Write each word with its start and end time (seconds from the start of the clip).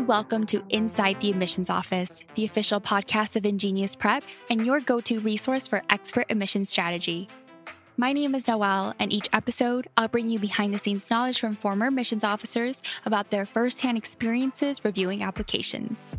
and 0.00 0.08
welcome 0.08 0.46
to 0.46 0.64
Inside 0.70 1.20
the 1.20 1.28
Admissions 1.28 1.68
Office, 1.68 2.24
the 2.34 2.46
official 2.46 2.80
podcast 2.80 3.36
of 3.36 3.42
InGenius 3.42 3.98
Prep 3.98 4.24
and 4.48 4.64
your 4.64 4.80
go 4.80 4.98
to 5.02 5.20
resource 5.20 5.68
for 5.68 5.82
expert 5.90 6.24
admissions 6.30 6.70
strategy. 6.70 7.28
My 7.98 8.14
name 8.14 8.34
is 8.34 8.48
Noel, 8.48 8.94
and 8.98 9.12
each 9.12 9.28
episode, 9.34 9.88
I'll 9.98 10.08
bring 10.08 10.30
you 10.30 10.38
behind 10.38 10.72
the 10.72 10.78
scenes 10.78 11.10
knowledge 11.10 11.38
from 11.38 11.54
former 11.54 11.88
admissions 11.88 12.24
officers 12.24 12.80
about 13.04 13.28
their 13.28 13.44
firsthand 13.44 13.98
experiences 13.98 14.86
reviewing 14.86 15.22
applications. 15.22 16.12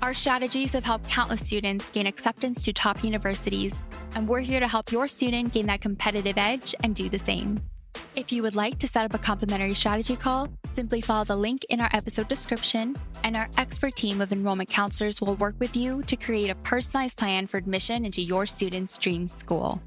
Our 0.00 0.14
strategies 0.14 0.72
have 0.72 0.86
helped 0.86 1.06
countless 1.10 1.44
students 1.44 1.90
gain 1.90 2.06
acceptance 2.06 2.64
to 2.64 2.72
top 2.72 3.04
universities, 3.04 3.84
and 4.14 4.26
we're 4.26 4.40
here 4.40 4.60
to 4.60 4.68
help 4.68 4.90
your 4.90 5.08
student 5.08 5.52
gain 5.52 5.66
that 5.66 5.82
competitive 5.82 6.38
edge 6.38 6.74
and 6.82 6.94
do 6.94 7.10
the 7.10 7.18
same. 7.18 7.60
If 8.16 8.32
you 8.32 8.42
would 8.44 8.54
like 8.56 8.78
to 8.78 8.88
set 8.88 9.04
up 9.04 9.12
a 9.12 9.18
complimentary 9.18 9.74
strategy 9.74 10.16
call, 10.16 10.48
simply 10.70 11.02
follow 11.02 11.24
the 11.24 11.36
link 11.36 11.64
in 11.68 11.82
our 11.82 11.90
episode 11.92 12.28
description, 12.28 12.96
and 13.22 13.36
our 13.36 13.46
expert 13.58 13.94
team 13.94 14.22
of 14.22 14.32
enrollment 14.32 14.70
counselors 14.70 15.20
will 15.20 15.34
work 15.34 15.54
with 15.58 15.76
you 15.76 16.02
to 16.04 16.16
create 16.16 16.48
a 16.48 16.54
personalized 16.54 17.18
plan 17.18 17.46
for 17.46 17.58
admission 17.58 18.06
into 18.06 18.22
your 18.22 18.46
student's 18.46 18.96
dream 18.96 19.28
school. 19.28 19.82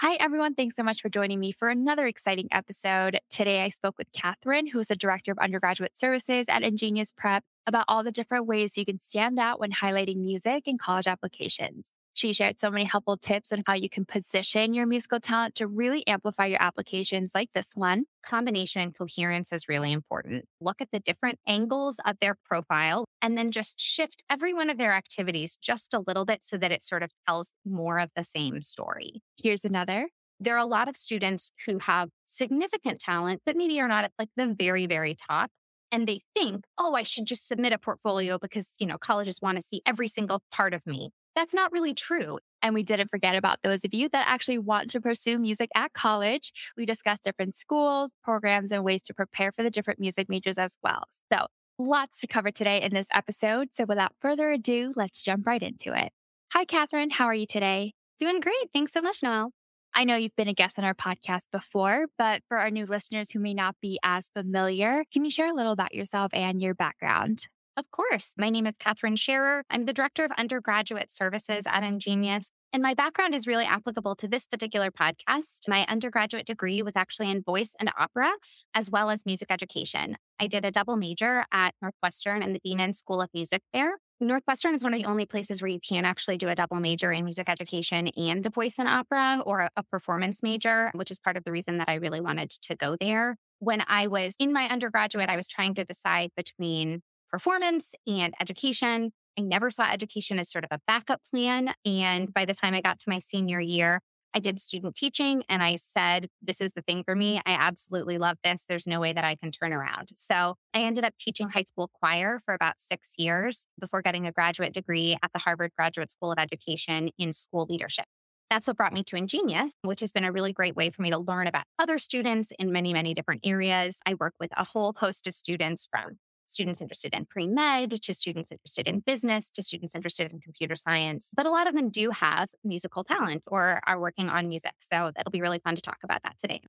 Hi, 0.00 0.16
everyone. 0.16 0.54
Thanks 0.54 0.76
so 0.76 0.82
much 0.82 1.00
for 1.00 1.08
joining 1.08 1.40
me 1.40 1.52
for 1.52 1.70
another 1.70 2.06
exciting 2.06 2.48
episode. 2.52 3.18
Today, 3.30 3.62
I 3.62 3.70
spoke 3.70 3.96
with 3.96 4.12
Kathryn, 4.12 4.68
who 4.70 4.80
is 4.80 4.88
the 4.88 4.94
Director 4.94 5.32
of 5.32 5.38
Undergraduate 5.38 5.96
Services 5.96 6.44
at 6.50 6.62
InGenius 6.62 7.16
Prep, 7.16 7.44
about 7.66 7.86
all 7.88 8.04
the 8.04 8.12
different 8.12 8.44
ways 8.44 8.76
you 8.76 8.84
can 8.84 9.00
stand 9.00 9.38
out 9.38 9.58
when 9.58 9.72
highlighting 9.72 10.18
music 10.18 10.68
in 10.68 10.76
college 10.76 11.06
applications. 11.06 11.94
She 12.14 12.32
shared 12.32 12.60
so 12.60 12.70
many 12.70 12.84
helpful 12.84 13.16
tips 13.16 13.52
on 13.52 13.64
how 13.66 13.74
you 13.74 13.88
can 13.88 14.04
position 14.04 14.72
your 14.72 14.86
musical 14.86 15.18
talent 15.18 15.56
to 15.56 15.66
really 15.66 16.06
amplify 16.06 16.46
your 16.46 16.62
applications 16.62 17.32
like 17.34 17.50
this 17.54 17.72
one. 17.74 18.04
Combination 18.24 18.92
coherence 18.92 19.52
is 19.52 19.68
really 19.68 19.90
important. 19.90 20.44
Look 20.60 20.80
at 20.80 20.92
the 20.92 21.00
different 21.00 21.40
angles 21.46 21.98
of 22.06 22.16
their 22.20 22.36
profile 22.44 23.06
and 23.20 23.36
then 23.36 23.50
just 23.50 23.80
shift 23.80 24.22
every 24.30 24.54
one 24.54 24.70
of 24.70 24.78
their 24.78 24.92
activities 24.92 25.56
just 25.56 25.92
a 25.92 26.04
little 26.06 26.24
bit 26.24 26.44
so 26.44 26.56
that 26.56 26.70
it 26.70 26.84
sort 26.84 27.02
of 27.02 27.10
tells 27.26 27.52
more 27.66 27.98
of 27.98 28.10
the 28.14 28.24
same 28.24 28.62
story. 28.62 29.20
Here's 29.36 29.64
another. 29.64 30.08
There 30.38 30.54
are 30.54 30.58
a 30.58 30.66
lot 30.66 30.88
of 30.88 30.96
students 30.96 31.50
who 31.66 31.78
have 31.80 32.10
significant 32.26 33.00
talent, 33.00 33.42
but 33.44 33.56
maybe 33.56 33.80
are 33.80 33.88
not 33.88 34.04
at 34.04 34.12
like 34.18 34.30
the 34.36 34.54
very, 34.56 34.86
very 34.86 35.16
top 35.16 35.50
and 35.90 36.08
they 36.08 36.22
think, 36.34 36.64
oh, 36.76 36.94
I 36.94 37.04
should 37.04 37.26
just 37.26 37.46
submit 37.46 37.72
a 37.72 37.78
portfolio 37.78 38.38
because, 38.38 38.74
you 38.80 38.86
know, 38.86 38.98
colleges 38.98 39.40
want 39.40 39.56
to 39.56 39.62
see 39.62 39.80
every 39.86 40.08
single 40.08 40.42
part 40.50 40.74
of 40.74 40.84
me. 40.86 41.10
That's 41.34 41.54
not 41.54 41.72
really 41.72 41.94
true. 41.94 42.38
And 42.62 42.74
we 42.74 42.82
didn't 42.82 43.08
forget 43.08 43.34
about 43.36 43.58
those 43.62 43.84
of 43.84 43.92
you 43.92 44.08
that 44.10 44.26
actually 44.28 44.58
want 44.58 44.88
to 44.90 45.00
pursue 45.00 45.38
music 45.38 45.70
at 45.74 45.92
college. 45.92 46.52
We 46.76 46.86
discussed 46.86 47.24
different 47.24 47.56
schools, 47.56 48.12
programs, 48.22 48.72
and 48.72 48.84
ways 48.84 49.02
to 49.02 49.14
prepare 49.14 49.52
for 49.52 49.62
the 49.62 49.70
different 49.70 50.00
music 50.00 50.28
majors 50.28 50.58
as 50.58 50.76
well. 50.82 51.04
So, 51.32 51.46
lots 51.78 52.20
to 52.20 52.26
cover 52.28 52.50
today 52.52 52.80
in 52.80 52.94
this 52.94 53.08
episode. 53.12 53.68
So, 53.72 53.84
without 53.84 54.12
further 54.20 54.50
ado, 54.52 54.92
let's 54.96 55.22
jump 55.22 55.46
right 55.46 55.62
into 55.62 55.92
it. 55.98 56.12
Hi, 56.52 56.64
Kathryn. 56.64 57.12
How 57.12 57.26
are 57.26 57.34
you 57.34 57.46
today? 57.46 57.94
Doing 58.18 58.40
great. 58.40 58.70
Thanks 58.72 58.92
so 58.92 59.02
much, 59.02 59.22
Noel. 59.22 59.50
I 59.92 60.04
know 60.04 60.16
you've 60.16 60.36
been 60.36 60.48
a 60.48 60.54
guest 60.54 60.78
on 60.78 60.84
our 60.84 60.94
podcast 60.94 61.50
before, 61.52 62.06
but 62.16 62.42
for 62.48 62.58
our 62.58 62.70
new 62.70 62.86
listeners 62.86 63.30
who 63.30 63.38
may 63.40 63.54
not 63.54 63.76
be 63.80 63.98
as 64.04 64.28
familiar, 64.34 65.04
can 65.12 65.24
you 65.24 65.30
share 65.30 65.48
a 65.48 65.54
little 65.54 65.72
about 65.72 65.94
yourself 65.94 66.30
and 66.32 66.60
your 66.62 66.74
background? 66.74 67.46
Of 67.76 67.90
course. 67.90 68.34
My 68.38 68.50
name 68.50 68.68
is 68.68 68.76
Kathryn 68.76 69.18
Scherer. 69.18 69.64
I'm 69.68 69.84
the 69.84 69.92
Director 69.92 70.24
of 70.24 70.30
Undergraduate 70.38 71.10
Services 71.10 71.66
at 71.66 71.82
InGenius. 71.82 72.50
And 72.72 72.84
my 72.84 72.94
background 72.94 73.34
is 73.34 73.48
really 73.48 73.64
applicable 73.64 74.14
to 74.16 74.28
this 74.28 74.46
particular 74.46 74.92
podcast. 74.92 75.66
My 75.66 75.84
undergraduate 75.88 76.46
degree 76.46 76.82
was 76.82 76.92
actually 76.94 77.30
in 77.30 77.42
voice 77.42 77.74
and 77.80 77.90
opera, 77.98 78.30
as 78.74 78.92
well 78.92 79.10
as 79.10 79.26
music 79.26 79.48
education. 79.50 80.16
I 80.38 80.46
did 80.46 80.64
a 80.64 80.70
double 80.70 80.96
major 80.96 81.46
at 81.50 81.74
Northwestern 81.82 82.44
and 82.44 82.54
the 82.54 82.60
Bienen 82.64 82.94
School 82.94 83.20
of 83.20 83.28
Music 83.34 83.60
there. 83.72 83.94
Northwestern 84.20 84.74
is 84.74 84.84
one 84.84 84.94
of 84.94 85.00
the 85.00 85.06
only 85.06 85.26
places 85.26 85.60
where 85.60 85.68
you 85.68 85.80
can 85.80 86.04
actually 86.04 86.38
do 86.38 86.48
a 86.48 86.54
double 86.54 86.78
major 86.78 87.10
in 87.12 87.24
music 87.24 87.48
education 87.48 88.06
and 88.16 88.46
a 88.46 88.50
voice 88.50 88.76
and 88.78 88.86
opera 88.86 89.42
or 89.44 89.68
a 89.76 89.82
performance 89.82 90.44
major, 90.44 90.92
which 90.94 91.10
is 91.10 91.18
part 91.18 91.36
of 91.36 91.42
the 91.42 91.50
reason 91.50 91.78
that 91.78 91.88
I 91.88 91.94
really 91.94 92.20
wanted 92.20 92.50
to 92.50 92.76
go 92.76 92.96
there. 93.00 93.36
When 93.58 93.82
I 93.88 94.06
was 94.06 94.36
in 94.38 94.52
my 94.52 94.68
undergraduate, 94.68 95.28
I 95.28 95.36
was 95.36 95.48
trying 95.48 95.74
to 95.74 95.84
decide 95.84 96.30
between 96.36 97.02
performance 97.34 97.96
and 98.06 98.32
education. 98.40 99.10
I 99.36 99.42
never 99.42 99.68
saw 99.68 99.90
education 99.90 100.38
as 100.38 100.52
sort 100.52 100.62
of 100.62 100.68
a 100.70 100.78
backup 100.86 101.20
plan. 101.28 101.74
And 101.84 102.32
by 102.32 102.44
the 102.44 102.54
time 102.54 102.74
I 102.74 102.80
got 102.80 103.00
to 103.00 103.10
my 103.10 103.18
senior 103.18 103.58
year, 103.60 104.02
I 104.32 104.38
did 104.38 104.60
student 104.60 104.94
teaching 104.94 105.42
and 105.48 105.60
I 105.60 105.74
said, 105.74 106.28
this 106.40 106.60
is 106.60 106.74
the 106.74 106.82
thing 106.82 107.02
for 107.02 107.16
me. 107.16 107.40
I 107.44 107.54
absolutely 107.54 108.18
love 108.18 108.36
this. 108.44 108.66
There's 108.68 108.86
no 108.86 109.00
way 109.00 109.12
that 109.12 109.24
I 109.24 109.34
can 109.34 109.50
turn 109.50 109.72
around. 109.72 110.10
So 110.14 110.54
I 110.72 110.82
ended 110.82 111.02
up 111.02 111.14
teaching 111.18 111.48
high 111.48 111.64
school 111.64 111.90
choir 111.92 112.38
for 112.44 112.54
about 112.54 112.74
six 112.78 113.14
years 113.18 113.66
before 113.80 114.00
getting 114.00 114.28
a 114.28 114.32
graduate 114.32 114.72
degree 114.72 115.18
at 115.20 115.32
the 115.32 115.40
Harvard 115.40 115.72
Graduate 115.76 116.12
School 116.12 116.30
of 116.30 116.38
Education 116.38 117.10
in 117.18 117.32
school 117.32 117.66
leadership. 117.68 118.04
That's 118.48 118.68
what 118.68 118.76
brought 118.76 118.92
me 118.92 119.02
to 119.04 119.16
InGenius, 119.16 119.72
which 119.82 119.98
has 119.98 120.12
been 120.12 120.24
a 120.24 120.30
really 120.30 120.52
great 120.52 120.76
way 120.76 120.90
for 120.90 121.02
me 121.02 121.10
to 121.10 121.18
learn 121.18 121.48
about 121.48 121.64
other 121.80 121.98
students 121.98 122.52
in 122.60 122.70
many, 122.70 122.92
many 122.92 123.12
different 123.12 123.40
areas. 123.44 123.98
I 124.06 124.14
work 124.14 124.34
with 124.38 124.50
a 124.56 124.64
whole 124.64 124.94
host 124.96 125.26
of 125.26 125.34
students 125.34 125.88
from 125.90 126.18
students 126.46 126.80
interested 126.80 127.14
in 127.14 127.26
pre 127.26 127.46
med 127.46 127.90
to 128.02 128.14
students 128.14 128.50
interested 128.52 128.86
in 128.88 129.00
business 129.00 129.50
to 129.52 129.62
students 129.62 129.94
interested 129.94 130.30
in 130.32 130.40
computer 130.40 130.76
science. 130.76 131.32
But 131.36 131.46
a 131.46 131.50
lot 131.50 131.66
of 131.66 131.74
them 131.74 131.90
do 131.90 132.10
have 132.10 132.50
musical 132.62 133.04
talent 133.04 133.42
or 133.46 133.80
are 133.86 134.00
working 134.00 134.28
on 134.28 134.48
music. 134.48 134.74
So 134.80 135.12
that'll 135.14 135.32
be 135.32 135.40
really 135.40 135.60
fun 135.60 135.76
to 135.76 135.82
talk 135.82 135.98
about 136.02 136.22
that 136.22 136.38
today. 136.38 136.62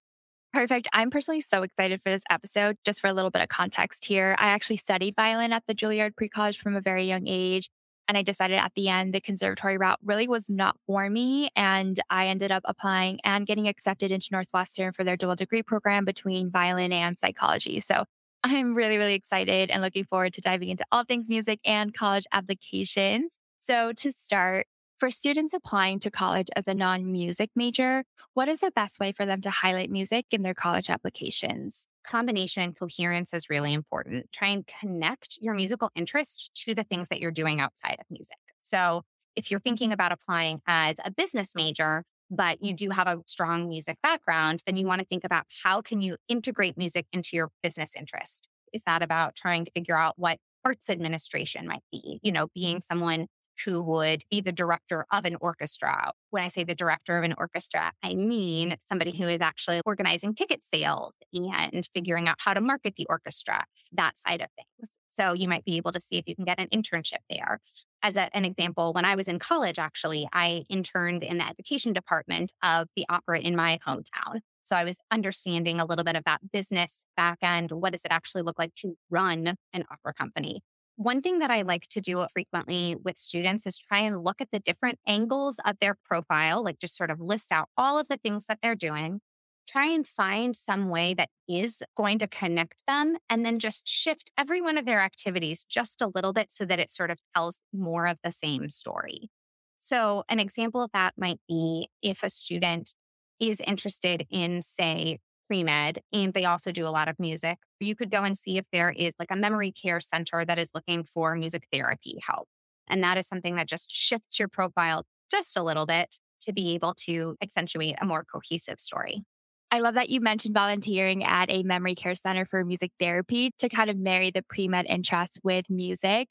Perfect. 0.54 0.88
I'm 0.94 1.10
personally 1.10 1.42
so 1.42 1.64
excited 1.64 2.02
for 2.02 2.10
this 2.10 2.24
episode. 2.30 2.78
Just 2.86 3.02
for 3.02 3.08
a 3.08 3.14
little 3.14 3.30
bit 3.30 3.42
of 3.42 3.50
context 3.50 4.06
here, 4.06 4.38
I 4.40 4.48
actually 4.48 4.78
studied 4.78 5.14
violin 5.16 5.52
at 5.52 5.64
the 5.68 5.76
Juilliard 5.76 6.16
Pre 6.16 6.30
College 6.30 6.60
from 6.62 6.78
a 6.78 6.82
very 6.82 7.06
young 7.06 7.28
age. 7.28 7.70
And 8.08 8.18
I 8.18 8.24
decided 8.24 8.58
at 8.58 8.72
the 8.74 8.88
end 8.88 9.14
the 9.14 9.20
conservatory 9.20 9.78
route 9.78 10.00
really 10.02 10.30
was 10.30 10.50
not 10.50 10.78
for 10.88 11.10
me. 11.10 11.50
And 11.58 12.00
I 12.10 12.28
ended 12.28 12.52
up 12.52 12.64
applying 12.66 13.20
and 13.26 13.46
getting 13.46 13.68
accepted 13.68 14.12
into 14.12 14.30
Northwestern 14.32 14.94
for 14.94 15.04
their 15.04 15.18
dual 15.18 15.36
degree 15.36 15.64
program 15.64 16.06
between 16.06 16.52
violin 16.52 16.94
and 16.94 17.20
psychology. 17.20 17.82
So 17.82 18.06
I'm 18.46 18.76
really, 18.76 18.98
really 18.98 19.16
excited 19.16 19.72
and 19.72 19.82
looking 19.82 20.06
forward 20.06 20.34
to 20.34 20.42
diving 20.42 20.70
into 20.70 20.86
all 20.92 21.04
things 21.04 21.28
music 21.28 21.60
and 21.66 21.94
college 21.94 22.26
applications. 22.32 23.40
So, 23.60 23.92
to 23.94 24.12
start, 24.12 24.68
for 25.00 25.10
students 25.10 25.52
applying 25.54 26.00
to 26.02 26.12
college 26.12 26.48
as 26.56 26.68
a 26.68 26.76
non 26.76 27.12
music 27.12 27.50
major, 27.56 28.04
what 28.36 28.48
is 28.48 28.60
the 28.60 28.72
best 28.72 29.00
way 29.00 29.12
for 29.12 29.26
them 29.26 29.42
to 29.42 29.50
highlight 29.50 29.90
music 29.90 30.28
in 30.30 30.44
their 30.44 30.54
college 30.54 30.92
applications? 30.92 31.88
Combination 32.06 32.62
and 32.62 32.78
coherence 32.78 33.34
is 33.34 33.50
really 33.50 33.74
important. 33.74 34.32
Try 34.32 34.50
and 34.50 34.68
connect 34.68 35.40
your 35.42 35.56
musical 35.56 35.90
interest 35.96 36.52
to 36.66 36.76
the 36.76 36.84
things 36.84 37.08
that 37.08 37.20
you're 37.20 37.32
doing 37.32 37.60
outside 37.60 37.98
of 38.00 38.06
music. 38.12 38.38
So, 38.62 39.02
if 39.36 39.50
you're 39.50 39.60
thinking 39.60 39.92
about 39.92 40.12
applying 40.12 40.62
as 40.68 40.98
a 41.04 41.10
business 41.10 41.56
major, 41.56 42.04
but 42.30 42.64
you 42.64 42.74
do 42.74 42.90
have 42.90 43.08
a 43.08 43.22
strong 43.26 43.70
music 43.70 43.98
background, 44.02 44.62
then 44.66 44.78
you 44.78 44.86
want 44.86 45.00
to 45.00 45.06
think 45.06 45.24
about 45.24 45.46
how 45.64 45.82
can 45.82 46.02
you 46.02 46.18
integrate 46.28 46.78
music 46.78 47.06
into 47.12 47.30
your 47.34 47.52
business 47.62 47.96
interest? 47.96 48.50
Is 48.74 48.84
that 48.84 49.02
about 49.02 49.36
trying 49.36 49.66
to 49.66 49.72
figure 49.72 49.98
out 49.98 50.16
what 50.18 50.40
arts 50.64 50.90
administration 50.90 51.68
might 51.68 51.84
be? 51.92 52.20
You 52.24 52.32
know, 52.32 52.48
being 52.54 52.82
someone 52.82 53.28
who 53.64 53.82
would 53.82 54.24
be 54.30 54.42
the 54.42 54.52
director 54.52 55.06
of 55.12 55.24
an 55.26 55.38
orchestra. 55.40 56.12
When 56.30 56.44
I 56.44 56.50
say 56.50 56.64
the 56.64 56.76
director 56.76 57.18
of 57.18 57.24
an 57.24 57.36
orchestra, 57.38 57.92
I 58.04 58.14
mean 58.14 58.76
somebody 58.86 59.12
who 59.16 59.28
is 59.28 59.40
actually 59.40 59.82
organizing 59.86 60.36
ticket 60.36 60.64
sales 60.64 61.16
and 61.34 61.88
figuring 61.94 62.28
out 62.28 62.36
how 62.40 62.54
to 62.54 62.62
market 62.62 62.96
the 62.98 63.06
orchestra, 63.10 63.66
that 63.94 64.18
side 64.18 64.42
of 64.42 64.48
things. 64.58 64.92
So 65.08 65.32
you 65.32 65.48
might 65.48 65.64
be 65.64 65.78
able 65.78 65.94
to 65.94 66.02
see 66.02 66.18
if 66.18 66.28
you 66.28 66.36
can 66.36 66.44
get 66.44 66.60
an 66.60 66.68
internship 66.74 67.20
there. 67.30 67.62
As 68.06 68.18
a, 68.18 68.30
an 68.38 68.46
example, 68.46 68.94
when 68.94 69.04
I 69.04 69.16
was 69.16 69.28
in 69.28 69.40
college, 69.40 69.80
actually, 69.80 70.28
I 70.32 70.64
interned 70.70 71.24
in 71.24 71.40
the 71.40 71.50
education 71.50 71.92
department 71.92 72.54
of 72.62 72.88
the 72.96 73.04
opera 73.10 73.40
in 73.40 73.56
my 73.56 73.80
hometown. 73.86 74.42
So 74.64 74.76
I 74.76 74.84
was 74.84 75.00
understanding 75.10 75.80
a 75.80 75.86
little 75.86 76.04
bit 76.04 76.16
of 76.16 76.24
that 76.26 76.52
business 76.52 77.08
back 77.18 77.40
end. 77.42 77.72
What 77.72 77.94
does 77.94 78.06
it 78.06 78.12
actually 78.12 78.44
look 78.44 78.60
like 78.60 78.76
to 78.76 78.96
run 79.10 79.56
an 79.74 79.86
opera 79.90 80.14
company? 80.14 80.62
One 80.98 81.24
thing 81.24 81.40
that 81.40 81.50
I 81.50 81.64
like 81.64 81.88
to 81.90 82.00
do 82.00 82.24
frequently 82.32 82.96
with 83.04 83.18
students 83.18 83.66
is 83.66 83.80
try 83.80 84.02
and 84.02 84.24
look 84.24 84.40
at 84.40 84.52
the 84.52 84.60
different 84.60 85.00
angles 85.08 85.60
of 85.66 85.78
their 85.82 85.98
profile, 86.06 86.64
like 86.64 86.78
just 86.78 86.96
sort 86.96 87.10
of 87.10 87.20
list 87.20 87.52
out 87.52 87.70
all 87.76 87.98
of 87.98 88.08
the 88.08 88.18
things 88.18 88.46
that 88.46 88.60
they're 88.62 88.76
doing 88.76 89.20
try 89.68 89.88
and 89.88 90.08
find 90.08 90.56
some 90.56 90.90
way 90.90 91.14
that 91.14 91.30
is 91.48 91.84
going 91.96 92.20
to 92.20 92.28
connect 92.28 92.84
them 92.88 93.18
and 93.30 93.46
then 93.46 93.60
just 93.60 93.88
shift 93.88 94.32
every 94.38 94.62
one 94.62 94.78
of 94.78 94.86
their 94.86 95.02
activities 95.02 95.66
just 95.66 96.02
a 96.02 96.12
little 96.14 96.34
bit 96.34 96.52
so 96.52 96.66
that 96.66 96.80
it 96.80 96.92
sort 96.92 97.12
of 97.12 97.20
tells 97.36 97.60
more 97.74 98.08
of 98.08 98.18
the 98.24 98.32
same 98.32 98.70
story. 98.70 99.30
So, 99.78 100.24
an 100.30 100.40
example 100.40 100.82
of 100.82 100.92
that 100.94 101.14
might 101.18 101.40
be 101.48 101.90
if 102.02 102.24
a 102.24 102.30
student 102.30 102.96
is 103.40 103.60
interested 103.62 104.26
in, 104.30 104.62
say, 104.62 105.20
pre 105.48 105.64
med, 105.64 106.00
and 106.12 106.34
they 106.34 106.46
also 106.46 106.72
do 106.72 106.88
a 106.88 106.90
lot 106.90 107.08
of 107.08 107.20
music, 107.20 107.58
you 107.80 107.96
could 107.96 108.10
go 108.10 108.24
and 108.24 108.38
see 108.38 108.58
if 108.58 108.66
there 108.72 108.90
is 108.90 109.14
like 109.20 109.32
a 109.32 109.36
memory 109.36 109.72
care 109.72 110.00
center 110.00 110.44
that 110.46 110.58
is 110.58 110.72
looking 110.74 111.04
for 111.04 111.36
music 111.36 111.68
therapy 111.72 112.18
help. 112.26 112.48
And 112.88 113.04
that 113.04 113.18
is 113.18 113.28
something 113.28 113.56
that 113.56 113.68
just 113.68 113.92
shifts 113.92 114.40
your 114.40 114.48
profile 114.48 115.06
just 115.32 115.58
a 115.58 115.64
little 115.64 115.86
bit 115.86 116.16
to 116.42 116.54
be 116.54 116.74
able 116.76 116.94
to 117.06 117.36
accentuate 117.42 117.96
a 118.02 118.06
more 118.06 118.24
cohesive 118.24 118.80
story. 118.80 119.24
I 119.72 119.80
love 119.80 119.96
that 119.96 120.10
you 120.10 120.22
mentioned 120.22 120.54
volunteering 120.54 121.24
at 121.24 121.50
a 121.50 121.64
memory 121.64 121.96
care 121.96 122.16
center 122.16 122.46
for 122.46 122.64
music 122.64 122.92
therapy 123.00 123.52
to 123.60 123.68
kind 123.68 123.90
of 123.90 123.98
marry 123.98 124.32
the 124.32 124.44
pre 124.44 124.68
med 124.68 124.86
interest 124.88 125.40
with 125.44 125.70
music. 125.70 126.28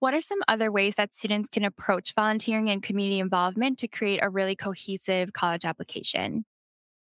What 0.00 0.14
are 0.14 0.20
some 0.20 0.38
other 0.48 0.70
ways 0.70 0.94
that 0.96 1.14
students 1.14 1.48
can 1.48 1.64
approach 1.64 2.14
volunteering 2.14 2.70
and 2.70 2.82
community 2.82 3.18
involvement 3.20 3.78
to 3.80 3.88
create 3.88 4.20
a 4.22 4.30
really 4.30 4.56
cohesive 4.56 5.32
college 5.32 5.64
application? 5.64 6.44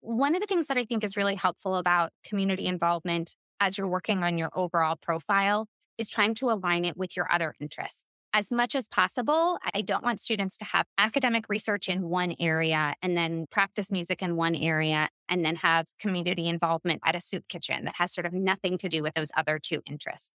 One 0.00 0.34
of 0.34 0.40
the 0.40 0.46
things 0.46 0.66
that 0.66 0.78
I 0.78 0.84
think 0.84 1.04
is 1.04 1.16
really 1.16 1.36
helpful 1.36 1.76
about 1.76 2.12
community 2.24 2.66
involvement 2.66 3.36
as 3.60 3.78
you're 3.78 3.88
working 3.88 4.22
on 4.22 4.38
your 4.38 4.50
overall 4.54 4.96
profile 5.00 5.68
is 5.98 6.10
trying 6.10 6.34
to 6.36 6.50
align 6.50 6.84
it 6.84 6.96
with 6.96 7.16
your 7.16 7.30
other 7.32 7.54
interests. 7.60 8.04
As 8.34 8.50
much 8.50 8.74
as 8.74 8.88
possible, 8.88 9.58
I 9.74 9.82
don't 9.82 10.02
want 10.02 10.18
students 10.18 10.56
to 10.58 10.64
have 10.64 10.86
academic 10.96 11.50
research 11.50 11.90
in 11.90 12.08
one 12.08 12.34
area 12.40 12.94
and 13.02 13.14
then 13.14 13.46
practice 13.50 13.92
music 13.92 14.22
in 14.22 14.36
one 14.36 14.54
area 14.54 15.10
and 15.28 15.44
then 15.44 15.56
have 15.56 15.88
community 15.98 16.48
involvement 16.48 17.02
at 17.04 17.14
a 17.14 17.20
soup 17.20 17.46
kitchen 17.48 17.84
that 17.84 17.96
has 17.98 18.14
sort 18.14 18.24
of 18.24 18.32
nothing 18.32 18.78
to 18.78 18.88
do 18.88 19.02
with 19.02 19.12
those 19.12 19.30
other 19.36 19.58
two 19.58 19.82
interests. 19.84 20.32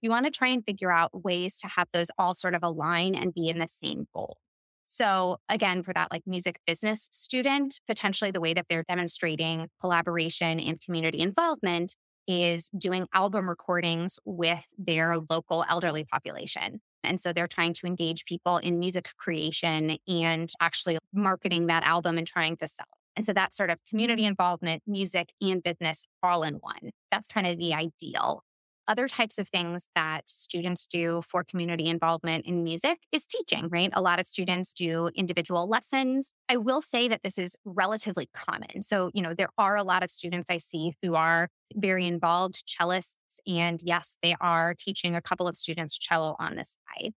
You 0.00 0.08
want 0.08 0.24
to 0.24 0.30
try 0.30 0.48
and 0.48 0.64
figure 0.64 0.90
out 0.90 1.22
ways 1.22 1.58
to 1.58 1.68
have 1.68 1.88
those 1.92 2.10
all 2.18 2.34
sort 2.34 2.54
of 2.54 2.62
align 2.62 3.14
and 3.14 3.34
be 3.34 3.50
in 3.50 3.58
the 3.58 3.68
same 3.68 4.06
goal. 4.14 4.38
So 4.86 5.38
again, 5.50 5.82
for 5.82 5.92
that 5.92 6.10
like 6.10 6.22
music 6.26 6.60
business 6.66 7.10
student, 7.12 7.78
potentially 7.86 8.30
the 8.30 8.40
way 8.40 8.54
that 8.54 8.66
they're 8.70 8.84
demonstrating 8.88 9.68
collaboration 9.80 10.60
and 10.60 10.80
community 10.80 11.20
involvement 11.20 11.94
is 12.26 12.70
doing 12.70 13.06
album 13.12 13.50
recordings 13.50 14.18
with 14.24 14.64
their 14.78 15.16
local 15.28 15.62
elderly 15.68 16.04
population. 16.04 16.80
And 17.04 17.20
so 17.20 17.32
they're 17.32 17.46
trying 17.46 17.74
to 17.74 17.86
engage 17.86 18.24
people 18.24 18.58
in 18.58 18.78
music 18.78 19.10
creation 19.16 19.98
and 20.08 20.50
actually 20.60 20.98
marketing 21.12 21.66
that 21.66 21.84
album 21.84 22.18
and 22.18 22.26
trying 22.26 22.56
to 22.58 22.68
sell 22.68 22.86
it. 22.92 22.98
And 23.16 23.26
so 23.26 23.32
that's 23.32 23.56
sort 23.56 23.70
of 23.70 23.78
community 23.88 24.24
mm. 24.24 24.28
involvement, 24.28 24.82
music 24.86 25.30
and 25.40 25.62
business 25.62 26.06
all 26.22 26.42
in 26.42 26.54
one. 26.54 26.90
That's 27.10 27.28
kind 27.28 27.46
of 27.46 27.58
the 27.58 27.74
ideal 27.74 28.42
other 28.88 29.08
types 29.08 29.38
of 29.38 29.48
things 29.48 29.88
that 29.94 30.28
students 30.28 30.86
do 30.86 31.22
for 31.26 31.44
community 31.44 31.86
involvement 31.86 32.46
in 32.46 32.62
music 32.62 32.98
is 33.12 33.26
teaching, 33.26 33.68
right? 33.68 33.90
A 33.92 34.02
lot 34.02 34.18
of 34.20 34.26
students 34.26 34.74
do 34.74 35.10
individual 35.14 35.68
lessons. 35.68 36.34
I 36.48 36.56
will 36.56 36.82
say 36.82 37.08
that 37.08 37.22
this 37.22 37.38
is 37.38 37.56
relatively 37.64 38.28
common. 38.34 38.82
So, 38.82 39.10
you 39.14 39.22
know, 39.22 39.34
there 39.34 39.50
are 39.58 39.76
a 39.76 39.82
lot 39.82 40.02
of 40.02 40.10
students 40.10 40.50
I 40.50 40.58
see 40.58 40.94
who 41.02 41.14
are 41.14 41.48
very 41.74 42.06
involved 42.06 42.62
cellists. 42.66 43.16
And 43.46 43.80
yes, 43.82 44.18
they 44.22 44.36
are 44.40 44.74
teaching 44.78 45.14
a 45.14 45.22
couple 45.22 45.48
of 45.48 45.56
students 45.56 45.96
cello 45.98 46.36
on 46.38 46.56
the 46.56 46.64
side. 46.64 47.12